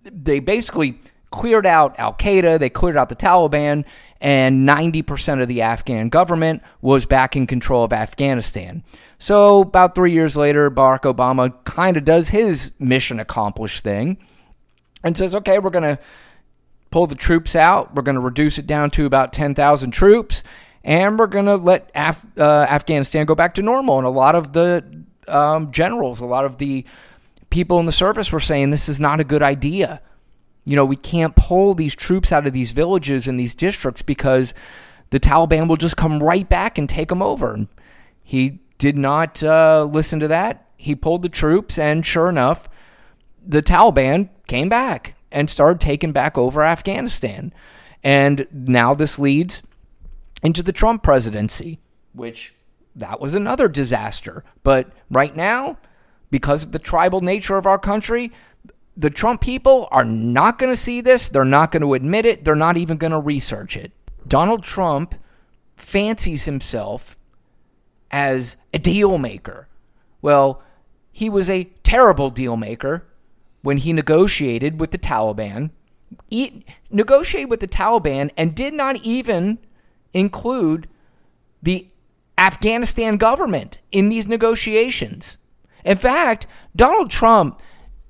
they 0.04 0.38
basically 0.38 1.00
cleared 1.30 1.66
out 1.66 1.98
Al 1.98 2.14
Qaeda, 2.14 2.58
they 2.58 2.70
cleared 2.70 2.96
out 2.96 3.08
the 3.08 3.16
Taliban, 3.16 3.84
and 4.20 4.68
90% 4.68 5.42
of 5.42 5.48
the 5.48 5.62
Afghan 5.62 6.08
government 6.08 6.62
was 6.80 7.06
back 7.06 7.36
in 7.36 7.46
control 7.46 7.84
of 7.84 7.92
Afghanistan. 7.92 8.82
So, 9.18 9.62
about 9.62 9.94
three 9.94 10.12
years 10.12 10.36
later, 10.36 10.70
Barack 10.70 11.02
Obama 11.02 11.52
kind 11.64 11.96
of 11.96 12.04
does 12.04 12.30
his 12.30 12.72
mission 12.78 13.20
accomplished 13.20 13.82
thing 13.82 14.16
and 15.02 15.16
says, 15.16 15.34
okay, 15.34 15.58
we're 15.58 15.70
going 15.70 15.96
to 15.96 15.98
pull 16.90 17.06
the 17.06 17.14
troops 17.14 17.54
out. 17.54 17.94
We're 17.94 18.02
going 18.02 18.14
to 18.14 18.20
reduce 18.20 18.58
it 18.58 18.66
down 18.66 18.90
to 18.90 19.06
about 19.06 19.32
10,000 19.32 19.90
troops, 19.90 20.42
and 20.84 21.18
we're 21.18 21.26
going 21.26 21.46
to 21.46 21.56
let 21.56 21.90
Af- 21.94 22.26
uh, 22.36 22.66
Afghanistan 22.68 23.26
go 23.26 23.34
back 23.34 23.54
to 23.54 23.62
normal. 23.62 23.98
And 23.98 24.06
a 24.06 24.10
lot 24.10 24.34
of 24.34 24.52
the 24.52 24.84
um, 25.26 25.72
generals, 25.72 26.20
a 26.20 26.26
lot 26.26 26.44
of 26.44 26.58
the 26.58 26.84
people 27.50 27.80
in 27.80 27.86
the 27.86 27.92
service 27.92 28.32
were 28.32 28.40
saying 28.40 28.70
this 28.70 28.88
is 28.88 29.00
not 29.00 29.20
a 29.20 29.24
good 29.24 29.42
idea. 29.42 30.00
You 30.68 30.76
know, 30.76 30.84
we 30.84 30.96
can't 30.96 31.34
pull 31.34 31.72
these 31.72 31.94
troops 31.94 32.30
out 32.30 32.46
of 32.46 32.52
these 32.52 32.72
villages 32.72 33.26
and 33.26 33.40
these 33.40 33.54
districts 33.54 34.02
because 34.02 34.52
the 35.08 35.18
Taliban 35.18 35.66
will 35.66 35.78
just 35.78 35.96
come 35.96 36.22
right 36.22 36.46
back 36.46 36.76
and 36.76 36.86
take 36.86 37.08
them 37.08 37.22
over. 37.22 37.66
He 38.22 38.60
did 38.76 38.98
not 38.98 39.42
uh, 39.42 39.88
listen 39.90 40.20
to 40.20 40.28
that. 40.28 40.66
He 40.76 40.94
pulled 40.94 41.22
the 41.22 41.30
troops, 41.30 41.78
and 41.78 42.04
sure 42.04 42.28
enough, 42.28 42.68
the 43.44 43.62
Taliban 43.62 44.28
came 44.46 44.68
back 44.68 45.14
and 45.32 45.48
started 45.48 45.80
taking 45.80 46.12
back 46.12 46.36
over 46.36 46.62
Afghanistan. 46.62 47.54
And 48.04 48.46
now 48.52 48.92
this 48.92 49.18
leads 49.18 49.62
into 50.42 50.62
the 50.62 50.72
Trump 50.72 51.02
presidency, 51.02 51.80
which 52.12 52.54
that 52.94 53.20
was 53.20 53.34
another 53.34 53.68
disaster. 53.68 54.44
But 54.62 54.92
right 55.10 55.34
now, 55.34 55.78
because 56.30 56.64
of 56.64 56.72
the 56.72 56.78
tribal 56.78 57.22
nature 57.22 57.56
of 57.56 57.66
our 57.66 57.78
country, 57.78 58.32
the 58.98 59.10
Trump 59.10 59.40
people 59.40 59.86
are 59.92 60.04
not 60.04 60.58
going 60.58 60.72
to 60.72 60.76
see 60.76 61.00
this. 61.00 61.28
They're 61.28 61.44
not 61.44 61.70
going 61.70 61.82
to 61.82 61.94
admit 61.94 62.26
it. 62.26 62.44
They're 62.44 62.56
not 62.56 62.76
even 62.76 62.96
going 62.96 63.12
to 63.12 63.20
research 63.20 63.76
it. 63.76 63.92
Donald 64.26 64.64
Trump 64.64 65.14
fancies 65.76 66.46
himself 66.46 67.16
as 68.10 68.56
a 68.74 68.78
deal 68.78 69.16
maker. 69.16 69.68
Well, 70.20 70.60
he 71.12 71.30
was 71.30 71.48
a 71.48 71.70
terrible 71.84 72.28
deal 72.28 72.56
maker 72.56 73.06
when 73.62 73.76
he 73.76 73.92
negotiated 73.92 74.80
with 74.80 74.90
the 74.90 74.98
Taliban. 74.98 75.70
He 76.28 76.64
negotiated 76.90 77.50
with 77.50 77.60
the 77.60 77.68
Taliban 77.68 78.30
and 78.36 78.52
did 78.52 78.74
not 78.74 78.96
even 78.96 79.58
include 80.12 80.88
the 81.62 81.86
Afghanistan 82.36 83.16
government 83.16 83.78
in 83.92 84.08
these 84.08 84.26
negotiations. 84.26 85.38
In 85.84 85.96
fact, 85.96 86.48
Donald 86.74 87.10
Trump 87.10 87.60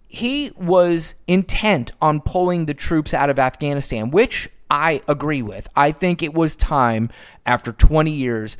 he 0.08 0.52
was 0.56 1.14
intent 1.26 1.92
on 2.00 2.20
pulling 2.20 2.66
the 2.66 2.74
troops 2.74 3.12
out 3.12 3.30
of 3.30 3.38
Afghanistan, 3.38 4.10
which 4.10 4.48
I 4.70 5.02
agree 5.06 5.42
with. 5.42 5.68
I 5.76 5.92
think 5.92 6.22
it 6.22 6.34
was 6.34 6.56
time 6.56 7.10
after 7.44 7.72
20 7.72 8.10
years 8.10 8.56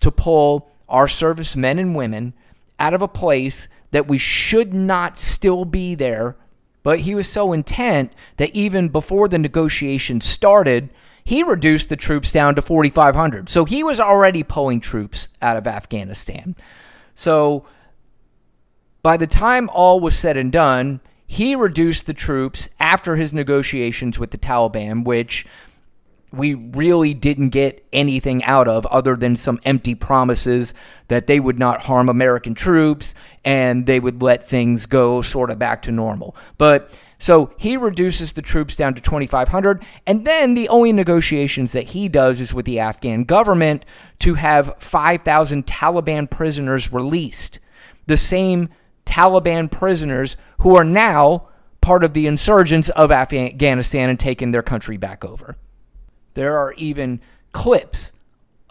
to 0.00 0.10
pull 0.10 0.70
our 0.88 1.08
servicemen 1.08 1.78
and 1.78 1.94
women 1.96 2.34
out 2.78 2.94
of 2.94 3.02
a 3.02 3.08
place 3.08 3.68
that 3.90 4.06
we 4.06 4.18
should 4.18 4.72
not 4.72 5.18
still 5.18 5.64
be 5.64 5.94
there. 5.94 6.36
But 6.82 7.00
he 7.00 7.14
was 7.14 7.28
so 7.28 7.52
intent 7.52 8.12
that 8.36 8.50
even 8.50 8.88
before 8.88 9.28
the 9.28 9.38
negotiations 9.38 10.24
started, 10.24 10.90
he 11.24 11.42
reduced 11.42 11.88
the 11.88 11.96
troops 11.96 12.32
down 12.32 12.56
to 12.56 12.62
4,500. 12.62 13.48
So 13.48 13.64
he 13.64 13.84
was 13.84 14.00
already 14.00 14.42
pulling 14.42 14.80
troops 14.80 15.28
out 15.40 15.56
of 15.56 15.66
Afghanistan. 15.66 16.56
So 17.14 17.64
by 19.02 19.16
the 19.16 19.26
time 19.26 19.68
all 19.72 20.00
was 20.00 20.18
said 20.18 20.36
and 20.36 20.52
done, 20.52 21.00
he 21.26 21.54
reduced 21.54 22.06
the 22.06 22.14
troops 22.14 22.68
after 22.78 23.16
his 23.16 23.32
negotiations 23.32 24.18
with 24.18 24.30
the 24.30 24.38
Taliban, 24.38 25.04
which 25.04 25.46
we 26.32 26.54
really 26.54 27.12
didn't 27.12 27.50
get 27.50 27.84
anything 27.92 28.42
out 28.44 28.66
of 28.66 28.86
other 28.86 29.16
than 29.16 29.36
some 29.36 29.60
empty 29.64 29.94
promises 29.94 30.72
that 31.08 31.26
they 31.26 31.38
would 31.38 31.58
not 31.58 31.82
harm 31.82 32.08
American 32.08 32.54
troops 32.54 33.14
and 33.44 33.86
they 33.86 34.00
would 34.00 34.22
let 34.22 34.42
things 34.42 34.86
go 34.86 35.20
sort 35.20 35.50
of 35.50 35.58
back 35.58 35.82
to 35.82 35.92
normal. 35.92 36.34
But 36.56 36.98
so 37.18 37.52
he 37.56 37.76
reduces 37.76 38.32
the 38.32 38.42
troops 38.42 38.74
down 38.74 38.94
to 38.94 39.02
2,500. 39.02 39.84
And 40.06 40.24
then 40.24 40.54
the 40.54 40.68
only 40.68 40.92
negotiations 40.92 41.72
that 41.72 41.90
he 41.90 42.08
does 42.08 42.40
is 42.40 42.52
with 42.52 42.66
the 42.66 42.80
Afghan 42.80 43.24
government 43.24 43.84
to 44.20 44.34
have 44.34 44.74
5,000 44.78 45.66
Taliban 45.66 46.28
prisoners 46.28 46.92
released. 46.92 47.60
The 48.06 48.16
same 48.16 48.70
Taliban 49.06 49.70
prisoners 49.70 50.36
who 50.58 50.76
are 50.76 50.84
now 50.84 51.48
part 51.80 52.04
of 52.04 52.14
the 52.14 52.26
insurgents 52.26 52.88
of 52.90 53.10
Afghanistan 53.10 54.08
and 54.08 54.18
taking 54.18 54.52
their 54.52 54.62
country 54.62 54.96
back 54.96 55.24
over. 55.24 55.56
There 56.34 56.56
are 56.56 56.72
even 56.74 57.20
clips 57.52 58.12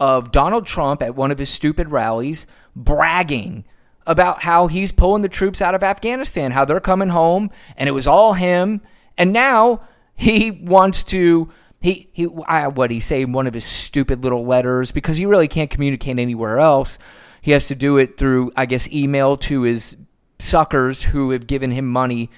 of 0.00 0.32
Donald 0.32 0.66
Trump 0.66 1.02
at 1.02 1.14
one 1.14 1.30
of 1.30 1.38
his 1.38 1.48
stupid 1.48 1.90
rallies 1.90 2.46
bragging 2.74 3.64
about 4.06 4.42
how 4.42 4.66
he's 4.66 4.90
pulling 4.90 5.22
the 5.22 5.28
troops 5.28 5.62
out 5.62 5.74
of 5.74 5.82
Afghanistan, 5.82 6.50
how 6.50 6.64
they're 6.64 6.80
coming 6.80 7.10
home, 7.10 7.50
and 7.76 7.88
it 7.88 7.92
was 7.92 8.06
all 8.06 8.32
him. 8.32 8.80
And 9.16 9.32
now 9.32 9.82
he 10.14 10.50
wants 10.50 11.04
to 11.04 11.50
he 11.80 12.08
he 12.12 12.28
I, 12.46 12.68
what 12.68 12.90
he 12.90 13.00
say 13.00 13.22
in 13.22 13.32
one 13.32 13.46
of 13.46 13.54
his 13.54 13.64
stupid 13.64 14.22
little 14.22 14.44
letters 14.44 14.90
because 14.90 15.16
he 15.16 15.26
really 15.26 15.48
can't 15.48 15.70
communicate 15.70 16.18
anywhere 16.18 16.58
else. 16.58 16.98
He 17.40 17.50
has 17.50 17.68
to 17.68 17.74
do 17.74 17.96
it 17.98 18.16
through 18.16 18.52
I 18.56 18.66
guess 18.66 18.90
email 18.90 19.36
to 19.38 19.62
his 19.62 19.96
suckers 20.42 21.04
who 21.04 21.30
have 21.30 21.46
given 21.46 21.70
him 21.70 21.86
money 21.86 22.30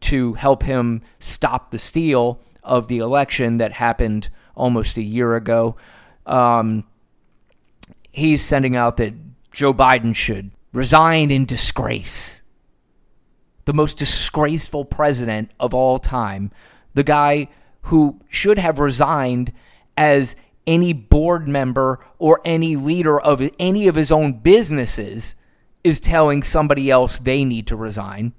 to 0.00 0.32
help 0.34 0.62
him 0.62 1.02
stop 1.18 1.70
the 1.70 1.78
steal 1.78 2.40
of 2.62 2.88
the 2.88 2.98
election 2.98 3.58
that 3.58 3.72
happened 3.72 4.28
almost 4.56 4.96
a 4.96 5.02
year 5.02 5.36
ago. 5.36 5.76
Um, 6.26 6.84
he's 8.12 8.42
sending 8.42 8.76
out 8.76 8.96
that 8.96 9.14
Joe 9.52 9.74
Biden 9.74 10.14
should 10.14 10.50
resign 10.72 11.30
in 11.30 11.44
disgrace. 11.44 12.42
The 13.66 13.74
most 13.74 13.98
disgraceful 13.98 14.84
president 14.84 15.50
of 15.60 15.74
all 15.74 15.98
time. 15.98 16.50
The 16.94 17.04
guy 17.04 17.48
who 17.82 18.20
should 18.28 18.58
have 18.58 18.78
resigned 18.78 19.52
as 19.96 20.34
any 20.66 20.92
board 20.92 21.46
member 21.46 22.00
or 22.18 22.40
any 22.44 22.76
leader 22.76 23.20
of 23.20 23.42
any 23.58 23.86
of 23.86 23.94
his 23.94 24.10
own 24.10 24.32
businesses 24.34 25.34
is 25.82 26.00
telling 26.00 26.42
somebody 26.42 26.90
else 26.90 27.18
they 27.18 27.44
need 27.44 27.66
to 27.68 27.76
resign 27.76 28.32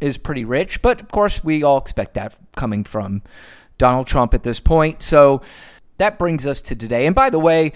is 0.00 0.18
pretty 0.18 0.44
rich. 0.44 0.80
But 0.82 1.00
of 1.00 1.10
course, 1.10 1.42
we 1.42 1.62
all 1.62 1.78
expect 1.78 2.14
that 2.14 2.38
coming 2.56 2.84
from 2.84 3.22
Donald 3.78 4.06
Trump 4.06 4.34
at 4.34 4.42
this 4.42 4.60
point. 4.60 5.02
So 5.02 5.42
that 5.98 6.18
brings 6.18 6.46
us 6.46 6.60
to 6.62 6.76
today. 6.76 7.06
And 7.06 7.14
by 7.14 7.30
the 7.30 7.38
way, 7.38 7.72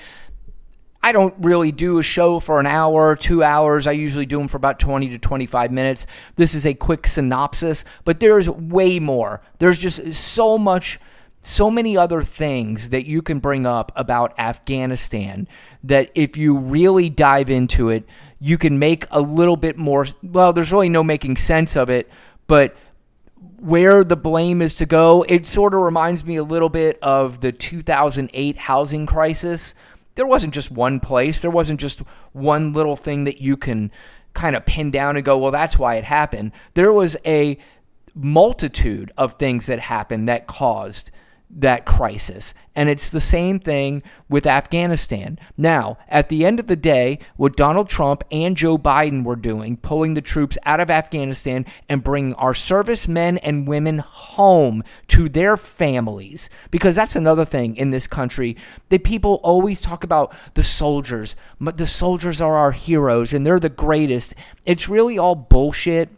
I 1.05 1.11
don't 1.11 1.35
really 1.39 1.73
do 1.73 1.99
a 1.99 2.03
show 2.03 2.39
for 2.39 2.61
an 2.61 2.67
hour, 2.67 3.17
two 3.17 3.43
hours. 3.43 3.89
I 3.89 3.93
usually 3.93 4.27
do 4.27 4.39
them 4.39 4.47
for 4.47 4.57
about 4.57 4.79
20 4.79 5.09
to 5.11 5.19
25 5.19 5.73
minutes. 5.73 6.07
This 6.37 6.55
is 6.55 6.65
a 6.65 6.75
quick 6.75 7.09
synopsis, 7.09 7.85
but 8.05 8.21
there's 8.21 8.49
way 8.49 9.01
more. 9.01 9.43
There's 9.59 9.79
just 9.79 10.13
so 10.15 10.59
much, 10.59 11.01
so 11.41 11.73
many 11.73 11.97
other 11.97 12.23
things 12.23 12.91
that 12.91 13.05
you 13.05 13.21
can 13.21 13.41
bring 13.41 13.67
up 13.67 13.91
about 13.97 14.39
Afghanistan 14.39 15.49
that 15.83 16.13
if 16.15 16.37
you 16.37 16.57
really 16.57 17.09
dive 17.09 17.51
into 17.51 17.89
it, 17.89 18.07
you 18.43 18.59
can 18.59 18.79
make 18.79 19.07
a 19.13 19.21
little 19.21 19.57
bit 19.57 19.79
more. 19.79 20.07
Well, 20.23 20.53
there's 20.53 20.73
really 20.73 20.89
no 20.89 21.05
making 21.05 21.37
sense 21.37 21.77
of 21.77 21.89
it, 21.89 22.11
but 22.49 22.77
where 23.59 24.03
the 24.03 24.17
blame 24.17 24.61
is 24.61 24.75
to 24.77 24.87
go. 24.87 25.25
It 25.29 25.47
sort 25.47 25.73
of 25.73 25.81
reminds 25.81 26.25
me 26.25 26.35
a 26.37 26.43
little 26.43 26.69
bit 26.69 26.99
of 27.01 27.41
the 27.41 27.53
2008 27.53 28.57
housing 28.59 29.07
crisis. 29.07 29.77
There 30.17 30.27
wasn't 30.27 30.53
just 30.53 30.73
one 30.73 30.99
place, 30.99 31.41
there 31.41 31.51
wasn't 31.51 31.81
just 31.81 32.01
one 32.33 32.73
little 32.73 32.97
thing 32.97 33.25
that 33.25 33.41
you 33.41 33.57
can 33.57 33.93
kind 34.35 34.57
of 34.57 34.67
pin 34.67 34.91
down 34.91 35.17
and 35.17 35.25
go, 35.25 35.39
well, 35.39 35.53
that's 35.53 35.79
why 35.79 35.95
it 35.95 36.05
happened. 36.05 36.51
There 36.75 36.93
was 36.93 37.17
a 37.25 37.57
multitude 38.15 39.13
of 39.17 39.35
things 39.35 39.67
that 39.67 39.79
happened 39.79 40.29
that 40.29 40.49
caused 40.49 41.13
that 41.55 41.85
crisis. 41.85 42.55
And 42.75 42.89
it's 42.89 43.11
the 43.11 43.21
same 43.21 43.61
thing 43.61 44.03
with 44.29 44.47
Afghanistan. 44.47 45.39
Now, 45.57 45.99
at 46.09 46.31
the 46.31 46.47
end 46.47 46.59
of 46.59 46.67
the 46.67 46.77
day, 46.77 47.19
what 47.37 47.57
Donald 47.57 47.91
Trump 47.91 48.25
and 48.31 48.57
Joe 48.57 48.79
Biden 48.79 49.23
were 49.23 49.37
doing, 49.37 49.77
pulling 49.77 50.15
the 50.15 50.23
troops 50.23 50.57
out 50.65 50.81
of 50.81 50.91
Afghanistan 50.91 51.67
and 51.89 52.03
bringing 52.03 52.35
our 52.35 52.55
servicemen 52.55 53.37
and 53.39 53.69
women 53.69 53.99
home 53.99 54.83
to 55.09 55.29
their 55.29 55.59
families, 55.59 56.49
because 56.71 56.97
that's 56.97 57.17
another 57.17 57.45
thing 57.45 57.77
in 57.77 57.91
this 57.91 58.07
country 58.07 58.57
that 58.89 59.05
people 59.05 59.39
always 59.43 59.83
talk 59.83 60.03
about 60.03 60.35
the 60.55 60.65
soldiers. 60.65 61.37
But 61.61 61.77
the 61.77 61.87
soldiers 61.87 62.41
are 62.41 62.57
our 62.57 62.73
heroes 62.73 63.35
and 63.35 63.47
they're 63.47 63.61
the 63.61 63.69
greatest. 63.69 64.35
It's 64.65 64.89
really 64.89 65.19
all 65.19 65.35
bullshit. 65.35 66.09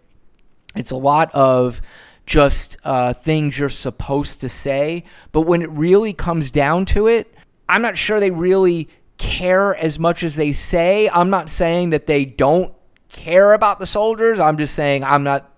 It's 0.76 0.92
a 0.92 0.96
lot 0.96 1.32
of 1.34 1.80
just 2.26 2.76
uh, 2.84 3.12
things 3.12 3.58
you're 3.58 3.68
supposed 3.68 4.40
to 4.40 4.48
say. 4.48 5.04
But 5.32 5.42
when 5.42 5.62
it 5.62 5.70
really 5.70 6.12
comes 6.12 6.50
down 6.50 6.84
to 6.86 7.06
it, 7.06 7.34
I'm 7.68 7.82
not 7.82 7.96
sure 7.96 8.20
they 8.20 8.30
really 8.30 8.88
care 9.18 9.74
as 9.74 9.98
much 9.98 10.22
as 10.22 10.36
they 10.36 10.52
say. 10.52 11.08
I'm 11.08 11.30
not 11.30 11.48
saying 11.48 11.90
that 11.90 12.06
they 12.06 12.24
don't 12.24 12.74
care 13.08 13.52
about 13.52 13.78
the 13.78 13.86
soldiers. 13.86 14.40
I'm 14.40 14.58
just 14.58 14.74
saying 14.74 15.04
I'm 15.04 15.22
not 15.22 15.50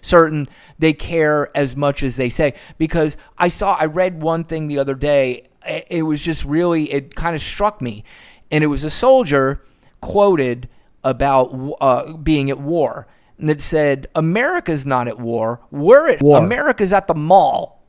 certain 0.00 0.48
they 0.78 0.92
care 0.92 1.54
as 1.54 1.76
much 1.76 2.02
as 2.02 2.16
they 2.16 2.30
say 2.30 2.54
because 2.78 3.16
I 3.36 3.48
saw 3.48 3.74
I 3.74 3.84
read 3.84 4.22
one 4.22 4.44
thing 4.44 4.66
the 4.66 4.78
other 4.78 4.94
day 4.94 5.48
it 5.66 6.04
was 6.04 6.24
just 6.24 6.44
really 6.44 6.90
it 6.90 7.14
kind 7.14 7.34
of 7.34 7.42
struck 7.42 7.82
me 7.82 8.02
and 8.50 8.64
it 8.64 8.68
was 8.68 8.82
a 8.82 8.88
soldier 8.88 9.62
quoted 10.00 10.70
about 11.04 11.76
uh, 11.82 12.14
being 12.14 12.48
at 12.48 12.58
war 12.58 13.06
that 13.48 13.60
said, 13.60 14.08
America's 14.14 14.84
not 14.86 15.08
at 15.08 15.18
war. 15.18 15.60
We're 15.70 16.10
at 16.10 16.22
war. 16.22 16.42
America's 16.42 16.92
at 16.92 17.06
the 17.06 17.14
mall. 17.14 17.80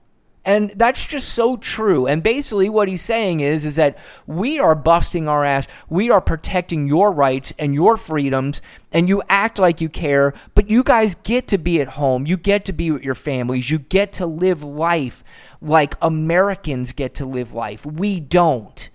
And 0.43 0.71
that's 0.71 1.05
just 1.05 1.29
so 1.29 1.55
true. 1.55 2.07
And 2.07 2.23
basically 2.23 2.67
what 2.67 2.87
he's 2.87 3.03
saying 3.03 3.41
is 3.41 3.63
is 3.63 3.75
that 3.75 3.97
we 4.25 4.59
are 4.59 4.73
busting 4.73 5.27
our 5.27 5.45
ass. 5.45 5.67
We 5.87 6.09
are 6.09 6.21
protecting 6.21 6.87
your 6.87 7.11
rights 7.11 7.53
and 7.59 7.75
your 7.75 7.95
freedoms 7.95 8.61
and 8.91 9.07
you 9.07 9.21
act 9.29 9.59
like 9.59 9.81
you 9.81 9.89
care, 9.89 10.33
but 10.55 10.67
you 10.67 10.83
guys 10.83 11.13
get 11.13 11.47
to 11.49 11.59
be 11.59 11.79
at 11.79 11.89
home. 11.89 12.25
You 12.25 12.37
get 12.37 12.65
to 12.65 12.73
be 12.73 12.89
with 12.89 13.03
your 13.03 13.15
families. 13.15 13.69
You 13.69 13.77
get 13.77 14.13
to 14.13 14.25
live 14.25 14.63
life 14.63 15.23
like 15.61 15.95
Americans 16.01 16.91
get 16.93 17.13
to 17.15 17.25
live 17.25 17.53
life. 17.53 17.85
We 17.85 18.19
don't. 18.19 18.89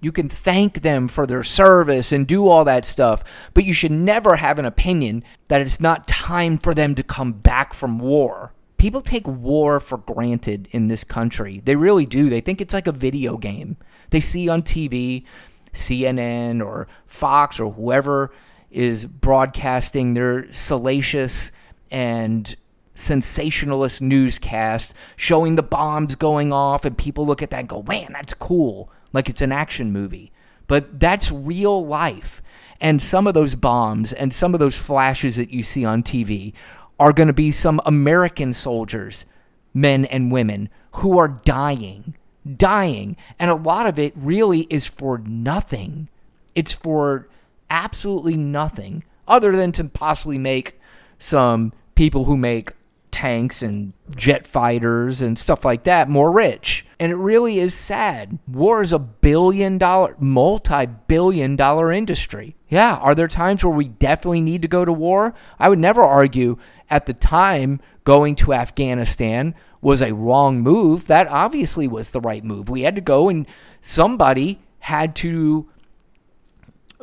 You 0.00 0.12
can 0.12 0.28
thank 0.28 0.82
them 0.82 1.08
for 1.08 1.26
their 1.26 1.42
service 1.42 2.12
and 2.12 2.26
do 2.26 2.46
all 2.46 2.64
that 2.64 2.84
stuff, 2.84 3.24
but 3.52 3.64
you 3.64 3.72
should 3.72 3.90
never 3.90 4.36
have 4.36 4.58
an 4.58 4.64
opinion 4.64 5.24
that 5.48 5.60
it's 5.60 5.80
not 5.80 6.06
time 6.06 6.58
for 6.58 6.72
them 6.72 6.94
to 6.94 7.02
come 7.02 7.32
back 7.32 7.74
from 7.74 7.98
war. 7.98 8.52
People 8.76 9.00
take 9.00 9.26
war 9.26 9.80
for 9.80 9.98
granted 9.98 10.68
in 10.70 10.86
this 10.86 11.02
country. 11.02 11.60
They 11.64 11.74
really 11.74 12.06
do. 12.06 12.30
They 12.30 12.40
think 12.40 12.60
it's 12.60 12.74
like 12.74 12.86
a 12.86 12.92
video 12.92 13.36
game. 13.36 13.76
They 14.10 14.20
see 14.20 14.48
on 14.48 14.62
TV, 14.62 15.24
CNN 15.72 16.64
or 16.64 16.86
Fox 17.04 17.58
or 17.58 17.72
whoever 17.72 18.32
is 18.70 19.04
broadcasting 19.04 20.14
their 20.14 20.50
salacious 20.52 21.50
and 21.90 22.54
sensationalist 22.94 24.00
newscast 24.00 24.94
showing 25.16 25.56
the 25.56 25.62
bombs 25.62 26.14
going 26.14 26.52
off, 26.52 26.84
and 26.84 26.96
people 26.96 27.26
look 27.26 27.42
at 27.42 27.50
that 27.50 27.60
and 27.60 27.68
go, 27.68 27.82
man, 27.82 28.10
that's 28.12 28.34
cool 28.34 28.92
like 29.12 29.28
it's 29.28 29.42
an 29.42 29.52
action 29.52 29.92
movie. 29.92 30.32
But 30.66 31.00
that's 31.00 31.32
real 31.32 31.84
life. 31.86 32.42
And 32.80 33.02
some 33.02 33.26
of 33.26 33.34
those 33.34 33.54
bombs 33.54 34.12
and 34.12 34.32
some 34.32 34.54
of 34.54 34.60
those 34.60 34.78
flashes 34.78 35.36
that 35.36 35.50
you 35.50 35.62
see 35.62 35.84
on 35.84 36.02
TV 36.02 36.52
are 37.00 37.12
going 37.12 37.26
to 37.26 37.32
be 37.32 37.50
some 37.50 37.80
American 37.84 38.52
soldiers, 38.52 39.26
men 39.74 40.04
and 40.04 40.30
women, 40.30 40.68
who 40.96 41.18
are 41.18 41.28
dying. 41.28 42.16
Dying. 42.56 43.16
And 43.38 43.50
a 43.50 43.56
lot 43.56 43.86
of 43.86 43.98
it 43.98 44.12
really 44.16 44.60
is 44.70 44.86
for 44.86 45.18
nothing. 45.18 46.08
It's 46.54 46.72
for 46.72 47.28
absolutely 47.70 48.36
nothing 48.36 49.04
other 49.26 49.54
than 49.54 49.72
to 49.72 49.84
possibly 49.84 50.38
make 50.38 50.80
some 51.18 51.72
people 51.94 52.24
who 52.24 52.36
make 52.36 52.72
tanks 53.10 53.62
and 53.62 53.92
jet 54.16 54.46
fighters 54.46 55.20
and 55.20 55.38
stuff 55.38 55.64
like 55.64 55.82
that 55.84 56.08
more 56.08 56.30
rich. 56.30 56.86
And 57.00 57.12
it 57.12 57.16
really 57.16 57.58
is 57.58 57.74
sad. 57.74 58.38
War 58.48 58.82
is 58.82 58.92
a 58.92 58.98
billion 58.98 59.78
dollar, 59.78 60.16
multi 60.18 60.86
billion 60.86 61.54
dollar 61.54 61.92
industry. 61.92 62.56
Yeah, 62.68 62.96
are 62.96 63.14
there 63.14 63.28
times 63.28 63.64
where 63.64 63.74
we 63.74 63.86
definitely 63.86 64.40
need 64.40 64.62
to 64.62 64.68
go 64.68 64.84
to 64.84 64.92
war? 64.92 65.32
I 65.58 65.68
would 65.68 65.78
never 65.78 66.02
argue 66.02 66.56
at 66.90 67.06
the 67.06 67.14
time 67.14 67.80
going 68.04 68.34
to 68.36 68.52
Afghanistan 68.52 69.54
was 69.80 70.02
a 70.02 70.14
wrong 70.14 70.60
move. 70.60 71.06
That 71.06 71.28
obviously 71.28 71.86
was 71.86 72.10
the 72.10 72.20
right 72.20 72.42
move. 72.42 72.68
We 72.68 72.82
had 72.82 72.96
to 72.96 73.00
go 73.00 73.28
and 73.28 73.46
somebody 73.80 74.60
had 74.80 75.14
to 75.16 75.68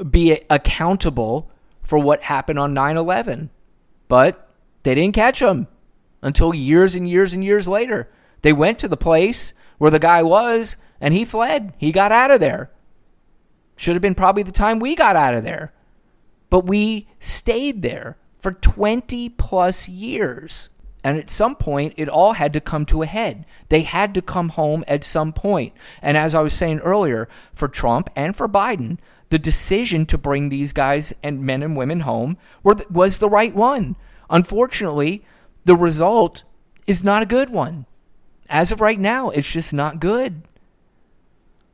be 0.09 0.41
accountable 0.49 1.49
for 1.81 1.99
what 1.99 2.23
happened 2.23 2.59
on 2.59 2.73
9 2.73 2.97
11. 2.97 3.49
But 4.07 4.49
they 4.83 4.93
didn't 4.93 5.15
catch 5.15 5.39
them 5.39 5.67
until 6.21 6.53
years 6.53 6.95
and 6.95 7.09
years 7.09 7.33
and 7.33 7.43
years 7.43 7.67
later. 7.67 8.09
They 8.41 8.53
went 8.53 8.77
to 8.79 8.87
the 8.87 8.97
place 8.97 9.53
where 9.77 9.91
the 9.91 9.99
guy 9.99 10.23
was 10.23 10.77
and 11.01 11.13
he 11.13 11.25
fled. 11.25 11.73
He 11.77 11.91
got 11.91 12.11
out 12.11 12.31
of 12.31 12.39
there. 12.39 12.71
Should 13.75 13.95
have 13.95 14.01
been 14.01 14.15
probably 14.15 14.43
the 14.43 14.51
time 14.51 14.79
we 14.79 14.95
got 14.95 15.15
out 15.15 15.35
of 15.35 15.43
there. 15.43 15.73
But 16.49 16.65
we 16.65 17.07
stayed 17.19 17.81
there 17.81 18.17
for 18.37 18.53
20 18.53 19.29
plus 19.29 19.89
years. 19.89 20.69
And 21.03 21.19
at 21.19 21.29
some 21.29 21.55
point, 21.55 21.93
it 21.97 22.09
all 22.09 22.33
had 22.33 22.53
to 22.53 22.61
come 22.61 22.85
to 22.87 23.03
a 23.03 23.05
head. 23.05 23.45
They 23.69 23.81
had 23.81 24.13
to 24.15 24.21
come 24.21 24.49
home 24.49 24.83
at 24.87 25.03
some 25.03 25.33
point. 25.33 25.73
And 26.01 26.17
as 26.17 26.33
I 26.33 26.41
was 26.41 26.53
saying 26.53 26.79
earlier, 26.79 27.27
for 27.53 27.67
Trump 27.67 28.09
and 28.15 28.35
for 28.35 28.47
Biden, 28.47 28.97
the 29.29 29.37
decision 29.37 30.05
to 30.07 30.17
bring 30.17 30.49
these 30.49 30.73
guys 30.73 31.13
and 31.21 31.43
men 31.43 31.61
and 31.61 31.75
women 31.75 32.01
home 32.01 32.37
was 32.63 33.17
the 33.17 33.29
right 33.29 33.53
one. 33.53 33.95
Unfortunately, 34.29 35.23
the 35.65 35.75
result 35.75 36.43
is 36.87 37.03
not 37.03 37.21
a 37.21 37.27
good 37.27 37.49
one. 37.49 37.85
As 38.49 38.71
of 38.71 38.81
right 38.81 38.99
now, 38.99 39.29
it's 39.29 39.51
just 39.51 39.73
not 39.73 39.99
good. 39.99 40.41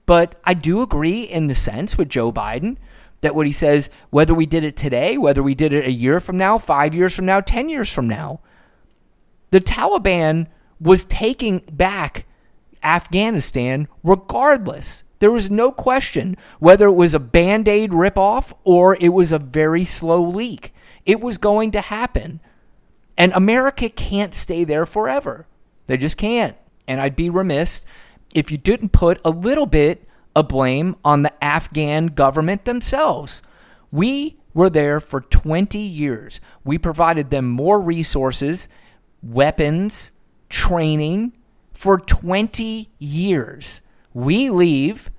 But 0.06 0.40
I 0.44 0.54
do 0.54 0.82
agree 0.82 1.22
in 1.22 1.48
the 1.48 1.56
sense 1.56 1.98
with 1.98 2.10
Joe 2.10 2.32
Biden 2.32 2.78
that 3.22 3.36
what 3.36 3.46
he 3.46 3.52
says, 3.52 3.90
whether 4.10 4.34
we 4.34 4.46
did 4.46 4.64
it 4.64 4.76
today, 4.76 5.18
whether 5.18 5.44
we 5.44 5.56
did 5.56 5.74
it 5.74 5.86
a 5.86 5.92
year 5.92 6.20
from 6.20 6.38
now, 6.38 6.58
five 6.58 6.94
years 6.94 7.16
from 7.16 7.26
now, 7.26 7.40
10 7.40 7.70
years 7.70 7.92
from 7.92 8.08
now, 8.08 8.40
the 9.52 9.62
Taliban 9.62 10.48
was 10.80 11.06
taking 11.06 11.60
back 11.72 12.26
Afghanistan 12.84 13.88
regardless. 14.04 15.04
There 15.20 15.32
was 15.32 15.52
no 15.52 15.72
question 15.72 16.36
whether 16.60 16.88
it 16.88 16.94
was 16.94 17.14
a 17.14 17.20
band 17.20 17.68
aid 17.68 17.92
ripoff 17.92 18.54
or 18.64 18.98
it 19.00 19.10
was 19.10 19.32
a 19.32 19.38
very 19.38 19.86
slow 19.86 20.24
leak. 20.24 20.74
It 21.06 21.22
was 21.22 21.38
going 21.38 21.72
to 21.72 21.82
happen. 21.82 22.40
And 23.18 23.32
America 23.34 23.88
can't 23.88 24.34
stay 24.34 24.64
there 24.64 24.86
forever. 24.86 25.46
They 25.92 25.98
just 25.98 26.16
can't. 26.16 26.56
And 26.88 27.02
I'd 27.02 27.18
be 27.18 27.30
remiss 27.30 27.84
if 28.34 28.50
you 28.50 28.58
didn't 28.58 28.94
put 28.94 29.20
a 29.26 29.30
little 29.30 29.66
bit 29.66 30.08
of 30.34 30.48
blame 30.48 30.96
on 31.04 31.24
the 31.24 31.44
Afghan 31.44 32.08
government 32.08 32.64
themselves. 32.64 33.42
We 33.92 34.38
were 34.54 34.70
there 34.70 35.02
for 35.02 35.20
20 35.20 35.78
years. 35.78 36.40
We 36.64 36.78
provided 36.78 37.30
them 37.30 37.50
more 37.50 37.78
resources, 37.78 38.70
weapons, 39.22 40.14
training 40.48 41.34
for 41.74 41.98
20 41.98 42.90
years. 42.98 43.82
We 44.14 44.50
leave, 44.50 45.12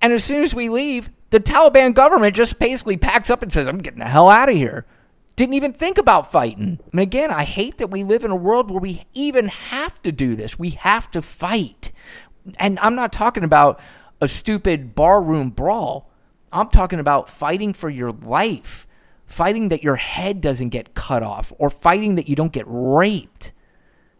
and 0.00 0.14
as 0.14 0.24
soon 0.24 0.42
as 0.42 0.54
we 0.54 0.70
leave, 0.70 1.10
the 1.28 1.40
Taliban 1.40 1.92
government 1.92 2.34
just 2.34 2.58
basically 2.58 2.96
packs 2.96 3.28
up 3.28 3.42
and 3.42 3.52
says, 3.52 3.68
I'm 3.68 3.80
getting 3.80 3.98
the 3.98 4.06
hell 4.06 4.30
out 4.30 4.48
of 4.48 4.56
here. 4.56 4.86
Didn't 5.36 5.54
even 5.54 5.72
think 5.72 5.98
about 5.98 6.30
fighting. 6.30 6.78
And 6.92 7.00
again, 7.00 7.30
I 7.30 7.44
hate 7.44 7.78
that 7.78 7.90
we 7.90 8.04
live 8.04 8.22
in 8.22 8.30
a 8.30 8.36
world 8.36 8.70
where 8.70 8.80
we 8.80 9.04
even 9.14 9.48
have 9.48 10.00
to 10.02 10.12
do 10.12 10.36
this. 10.36 10.58
We 10.58 10.70
have 10.70 11.10
to 11.10 11.20
fight. 11.20 11.90
And 12.58 12.78
I'm 12.78 12.94
not 12.94 13.12
talking 13.12 13.42
about 13.42 13.80
a 14.20 14.28
stupid 14.28 14.94
barroom 14.94 15.50
brawl. 15.50 16.10
I'm 16.52 16.68
talking 16.68 17.00
about 17.00 17.28
fighting 17.28 17.72
for 17.72 17.90
your 17.90 18.12
life, 18.12 18.86
fighting 19.26 19.70
that 19.70 19.82
your 19.82 19.96
head 19.96 20.40
doesn't 20.40 20.68
get 20.68 20.94
cut 20.94 21.24
off, 21.24 21.52
or 21.58 21.68
fighting 21.68 22.14
that 22.14 22.28
you 22.28 22.36
don't 22.36 22.52
get 22.52 22.66
raped. 22.68 23.50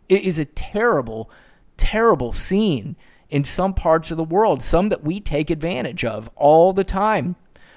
It 0.08 0.22
is 0.24 0.40
a 0.40 0.44
terrible, 0.44 1.30
terrible 1.76 2.32
scene 2.32 2.96
in 3.30 3.44
some 3.44 3.72
parts 3.72 4.10
of 4.10 4.16
the 4.16 4.24
world, 4.24 4.62
some 4.62 4.88
that 4.88 5.04
we 5.04 5.20
take 5.20 5.48
advantage 5.48 6.04
of 6.04 6.28
all 6.34 6.72
the 6.72 6.84
time. 6.84 7.36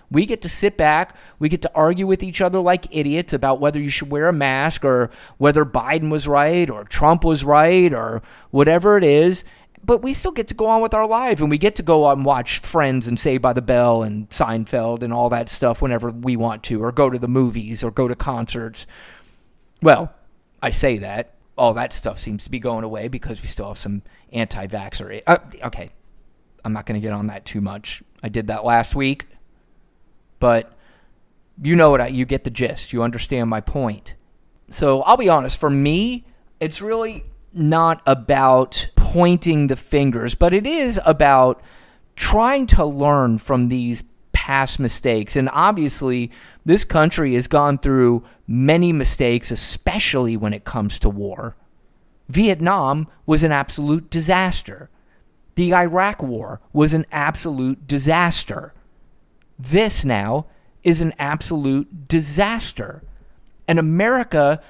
We 0.10 0.26
get 0.26 0.41
to 0.43 0.50
sit 0.50 0.78
back, 0.78 1.15
we 1.38 1.50
get 1.50 1.62
to 1.63 1.72
argue 1.76 2.08
with 2.08 2.24
each 2.24 2.39
other 2.41 2.60
like 2.60 2.88
idiots 2.91 3.34
about 3.34 3.60
whether 3.60 3.80
you 3.80 3.89
should 3.89 4.10
wear 4.10 4.30
a 4.30 4.34
mask 4.34 4.86
or 4.86 5.10
whether 5.38 5.65
Biden 5.65 6.10
was 6.10 6.28
right 6.28 6.70
or 6.70 6.86
Trump 6.86 7.24
was 7.26 7.43
right 7.43 7.93
or 7.93 8.22
whatever 8.52 8.98
it 8.98 9.04
is. 9.04 9.43
But 9.84 10.02
we 10.02 10.13
still 10.13 10.32
get 10.32 10.48
to 10.48 10.54
go 10.54 10.67
on 10.67 10.82
with 10.82 10.93
our 10.93 11.08
life 11.08 11.39
and 11.39 11.50
we 11.50 11.58
get 11.58 11.76
to 11.76 11.84
go 11.84 12.10
and 12.10 12.26
watch 12.26 12.60
Friends 12.60 13.08
and 13.08 13.20
Saved 13.20 13.41
by 13.41 13.54
the 13.54 13.62
Bell 13.62 14.04
and 14.04 14.30
Seinfeld 14.30 15.04
and 15.04 15.13
all 15.13 15.30
that 15.30 15.50
stuff 15.50 15.82
whenever 15.82 16.10
we 16.10 16.36
want 16.36 16.63
to, 16.63 16.84
or 16.84 16.91
go 16.91 17.10
to 17.10 17.20
the 17.20 17.28
movies 17.28 17.84
or 17.84 17.91
go 17.91 18.08
to 18.08 18.15
concerts. 18.15 18.88
Well, 19.82 20.13
I 20.62 20.72
say 20.72 20.98
that. 20.98 21.36
all 21.58 21.74
that 21.74 21.91
stuff 21.93 22.20
seems 22.20 22.43
to 22.43 22.52
be 22.52 22.60
going 22.60 22.84
away 22.84 23.08
because 23.08 23.41
we 23.41 23.48
still 23.48 23.70
have 23.70 23.78
some 23.78 24.04
anti-vaxxer. 24.32 25.24
Uh, 25.26 25.38
okay, 25.63 25.91
I'm 26.63 26.74
not 26.74 26.86
going 26.86 27.00
to 27.00 27.06
get 27.06 27.13
on 27.13 27.28
that 27.28 27.46
too 27.46 27.62
much. 27.62 28.04
I 28.22 28.30
did 28.30 28.48
that 28.48 28.63
last 28.63 28.96
week, 28.96 29.26
but 30.39 30.73
you 31.62 31.76
know 31.76 31.91
what? 31.91 32.02
I, 32.02 32.08
you 32.08 32.26
get 32.26 32.43
the 32.43 32.50
gist. 32.50 32.93
You 32.93 33.04
understand 33.04 33.50
my 33.50 33.62
point. 33.62 34.15
So 34.69 35.02
I'll 35.04 35.17
be 35.17 35.30
honest. 35.30 35.60
For 35.60 35.69
me, 35.69 36.26
it's 36.60 36.82
really 36.82 37.26
not 37.54 38.02
about 38.06 38.88
pointing 38.95 39.67
the 39.67 39.76
fingers, 39.76 40.36
but 40.36 40.54
it 40.54 40.67
is 40.67 41.00
about 41.06 41.62
trying 42.15 42.67
to 42.67 42.86
learn 42.86 43.38
from 43.38 43.69
these 43.69 44.04
past 44.32 44.80
mistakes. 44.80 45.36
And 45.36 45.50
obviously, 45.52 46.32
this 46.65 46.84
country 46.84 47.34
has 47.36 47.47
gone 47.47 47.78
through 47.78 48.23
many 48.47 48.93
mistakes, 48.93 49.52
especially 49.52 50.38
when 50.38 50.54
it 50.54 50.63
comes 50.63 51.00
to 51.00 51.10
war. 51.10 51.56
Vietnam 52.30 53.08
was 53.26 53.43
an 53.43 53.52
absolute 53.52 54.10
disaster. 54.10 54.89
The 55.56 55.73
Iraq 55.73 56.21
War 56.21 56.62
was 56.73 56.93
an 56.93 57.06
absolute 57.12 57.88
disaster. 57.88 58.73
This 59.60 60.06
now 60.06 60.46
is 60.84 61.02
an 61.02 61.13
absolute 61.20 62.08
disaster. 62.08 63.04
And 63.67 63.80
America 63.80 64.62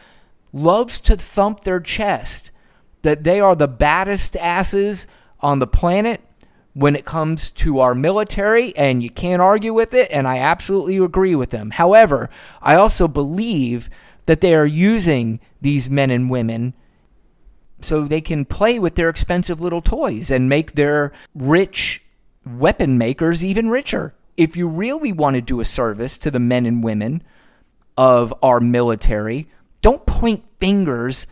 loves 0.54 1.00
to 1.02 1.16
thump 1.16 1.62
their 1.62 1.80
chest 1.80 2.52
that 3.02 3.24
they 3.24 3.40
are 3.40 3.56
the 3.56 3.68
baddest 3.68 4.36
asses 4.38 5.08
on 5.40 5.60
the 5.60 5.68
planet 5.68 6.22
when 6.74 6.96
it 6.96 7.06
comes 7.06 7.50
to 7.50 7.80
our 7.80 7.96
military, 7.96 8.76
and 8.78 9.02
you 9.02 9.10
can't 9.10 9.42
argue 9.42 9.74
with 9.74 9.96
it, 9.96 10.08
and 10.12 10.28
I 10.28 10.38
absolutely 10.38 10.98
agree 10.98 11.34
with 11.34 11.50
them. 11.50 11.72
However, 11.72 12.30
I 12.62 12.76
also 12.76 13.08
believe 13.08 13.90
that 14.28 14.42
they 14.42 14.54
are 14.54 14.66
using 14.66 15.40
these 15.60 15.90
men 15.90 16.12
and 16.12 16.30
women 16.30 16.74
so 17.82 18.04
they 18.04 18.22
can 18.22 18.46
play 18.46 18.78
with 18.78 18.96
their 18.96 19.10
expensive 19.10 19.60
little 19.60 19.82
toys 19.82 20.30
and 20.30 20.50
make 20.50 20.74
their 20.74 21.14
rich 21.34 22.04
weapon 22.46 22.98
makers 22.98 23.44
even 23.44 23.70
richer. 23.70 24.14
If 24.38 24.56
you 24.56 24.68
really 24.68 25.12
want 25.12 25.36
to 25.36 25.42
do 25.42 25.60
a 25.60 25.66
service 25.66 26.18
to 26.20 26.32
the 26.32 26.40
men 26.40 26.66
and 26.66 26.84
women 26.84 27.24
of 27.98 28.34
our 28.42 28.60
military, 28.60 29.50
don't 29.82 30.06
point 30.06 30.44
fingers 30.60 31.26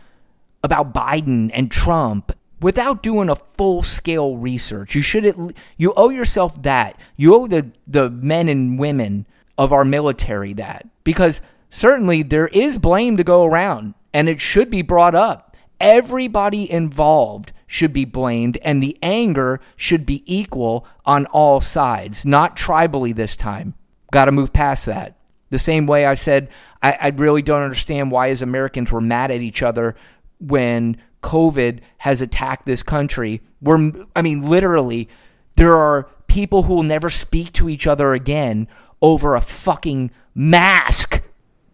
about 0.62 0.92
Biden 0.92 1.50
and 1.54 1.70
Trump 1.70 2.32
without 2.60 3.02
doing 3.02 3.28
a 3.28 3.36
full 3.36 3.82
scale 3.82 4.36
research. 4.36 4.94
You 4.94 5.02
should 5.02 5.54
you 5.76 5.92
owe 5.96 6.10
yourself 6.10 6.60
that. 6.62 7.00
You 7.16 7.34
owe 7.34 7.46
the 7.46 7.70
the 7.86 8.10
men 8.10 8.48
and 8.48 8.78
women 8.78 9.26
of 9.56 9.72
our 9.72 9.84
military 9.84 10.52
that 10.54 10.86
because 11.04 11.40
certainly 11.70 12.22
there 12.22 12.48
is 12.48 12.78
blame 12.78 13.16
to 13.16 13.24
go 13.24 13.44
around 13.44 13.94
and 14.12 14.28
it 14.28 14.40
should 14.40 14.70
be 14.70 14.82
brought 14.82 15.14
up. 15.14 15.56
Everybody 15.80 16.70
involved 16.70 17.52
should 17.66 17.92
be 17.92 18.04
blamed 18.04 18.58
and 18.62 18.82
the 18.82 18.96
anger 19.02 19.60
should 19.74 20.06
be 20.06 20.22
equal 20.26 20.86
on 21.04 21.26
all 21.26 21.60
sides, 21.60 22.24
not 22.24 22.56
tribally 22.56 23.14
this 23.14 23.36
time. 23.36 23.74
Got 24.12 24.26
to 24.26 24.32
move 24.32 24.52
past 24.52 24.86
that. 24.86 25.16
The 25.50 25.58
same 25.58 25.86
way 25.86 26.06
I 26.06 26.14
said, 26.14 26.48
I, 26.82 26.92
I 26.92 27.08
really 27.08 27.42
don't 27.42 27.62
understand 27.62 28.10
why, 28.10 28.30
as 28.30 28.42
Americans, 28.42 28.90
we're 28.90 29.00
mad 29.00 29.30
at 29.30 29.40
each 29.40 29.62
other 29.62 29.94
when 30.38 30.96
COVID 31.22 31.80
has 31.98 32.20
attacked 32.20 32.66
this 32.66 32.82
country. 32.82 33.42
We're, 33.60 33.92
I 34.14 34.22
mean, 34.22 34.42
literally, 34.42 35.08
there 35.56 35.76
are 35.76 36.08
people 36.26 36.64
who 36.64 36.74
will 36.74 36.82
never 36.82 37.10
speak 37.10 37.52
to 37.54 37.68
each 37.68 37.86
other 37.86 38.12
again 38.12 38.68
over 39.00 39.34
a 39.34 39.40
fucking 39.40 40.10
mask. 40.34 41.22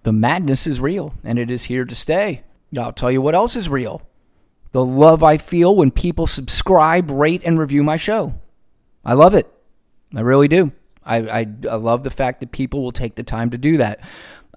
The 0.03 0.13
madness 0.13 0.67
is 0.67 0.81
real, 0.81 1.15
and 1.25 1.39
it 1.39 1.51
is 1.51 1.65
here 1.65 1.85
to 1.85 1.95
stay. 1.95 2.43
I'll 2.79 2.93
tell 2.93 3.11
you 3.11 3.21
what 3.21 3.35
else 3.35 3.57
is 3.57 3.69
real 3.69 4.03
the 4.73 4.85
love 4.85 5.23
I 5.23 5.37
feel 5.37 5.77
when 5.77 5.91
people 5.91 6.27
subscribe, 6.27 7.11
rate, 7.11 7.43
and 7.45 7.59
review 7.59 7.83
my 7.83 7.97
show. 7.97 8.35
I 9.05 9.15
love 9.15 9.35
it. 9.35 9.53
I 10.15 10.21
really 10.21 10.49
do. 10.49 10.73
I, 11.05 11.17
I, 11.17 11.47
I 11.71 11.75
love 11.77 12.05
the 12.05 12.11
fact 12.11 12.41
that 12.41 12.53
people 12.53 12.83
will 12.83 12.93
take 12.93 13.15
the 13.15 13.23
time 13.23 13.51
to 13.51 13.59
do 13.59 13.77
that. 13.79 14.01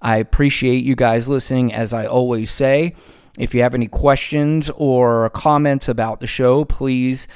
I 0.00 0.16
appreciate 0.18 0.84
you 0.84 0.94
guys 0.94 1.28
listening, 1.28 1.72
as 1.72 1.92
I 1.92 2.06
always 2.06 2.50
say. 2.50 2.94
If 3.38 3.54
you 3.54 3.62
have 3.62 3.74
any 3.74 3.88
questions 3.88 4.70
or 4.76 5.30
comments 5.30 5.88
about 5.88 6.20
the 6.20 6.26
show, 6.26 6.64
please 6.64 7.28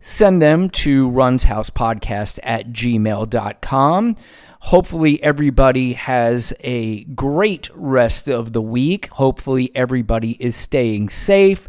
send 0.00 0.42
them 0.42 0.68
to 0.70 1.10
runshousepodcast 1.10 2.40
at 2.42 2.70
gmail.com. 2.70 4.16
Hopefully, 4.60 5.22
everybody 5.22 5.92
has 5.92 6.54
a 6.60 7.04
great 7.04 7.68
rest 7.74 8.28
of 8.28 8.52
the 8.52 8.62
week. 8.62 9.08
Hopefully, 9.12 9.70
everybody 9.74 10.32
is 10.42 10.56
staying 10.56 11.10
safe. 11.10 11.68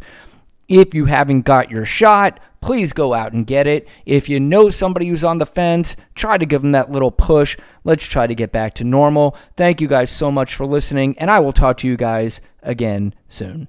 If 0.68 0.94
you 0.94 1.06
haven't 1.06 1.42
got 1.42 1.70
your 1.70 1.84
shot, 1.84 2.40
please 2.60 2.92
go 2.92 3.14
out 3.14 3.32
and 3.32 3.46
get 3.46 3.66
it. 3.66 3.86
If 4.04 4.28
you 4.28 4.40
know 4.40 4.70
somebody 4.70 5.06
who's 5.06 5.24
on 5.24 5.38
the 5.38 5.46
fence, 5.46 5.96
try 6.14 6.38
to 6.38 6.46
give 6.46 6.62
them 6.62 6.72
that 6.72 6.90
little 6.90 7.12
push. 7.12 7.56
Let's 7.84 8.04
try 8.04 8.26
to 8.26 8.34
get 8.34 8.50
back 8.50 8.74
to 8.74 8.84
normal. 8.84 9.36
Thank 9.56 9.80
you 9.80 9.86
guys 9.86 10.10
so 10.10 10.32
much 10.32 10.54
for 10.54 10.66
listening, 10.66 11.16
and 11.18 11.30
I 11.30 11.38
will 11.38 11.52
talk 11.52 11.78
to 11.78 11.86
you 11.86 11.96
guys 11.96 12.40
again 12.62 13.14
soon. 13.28 13.68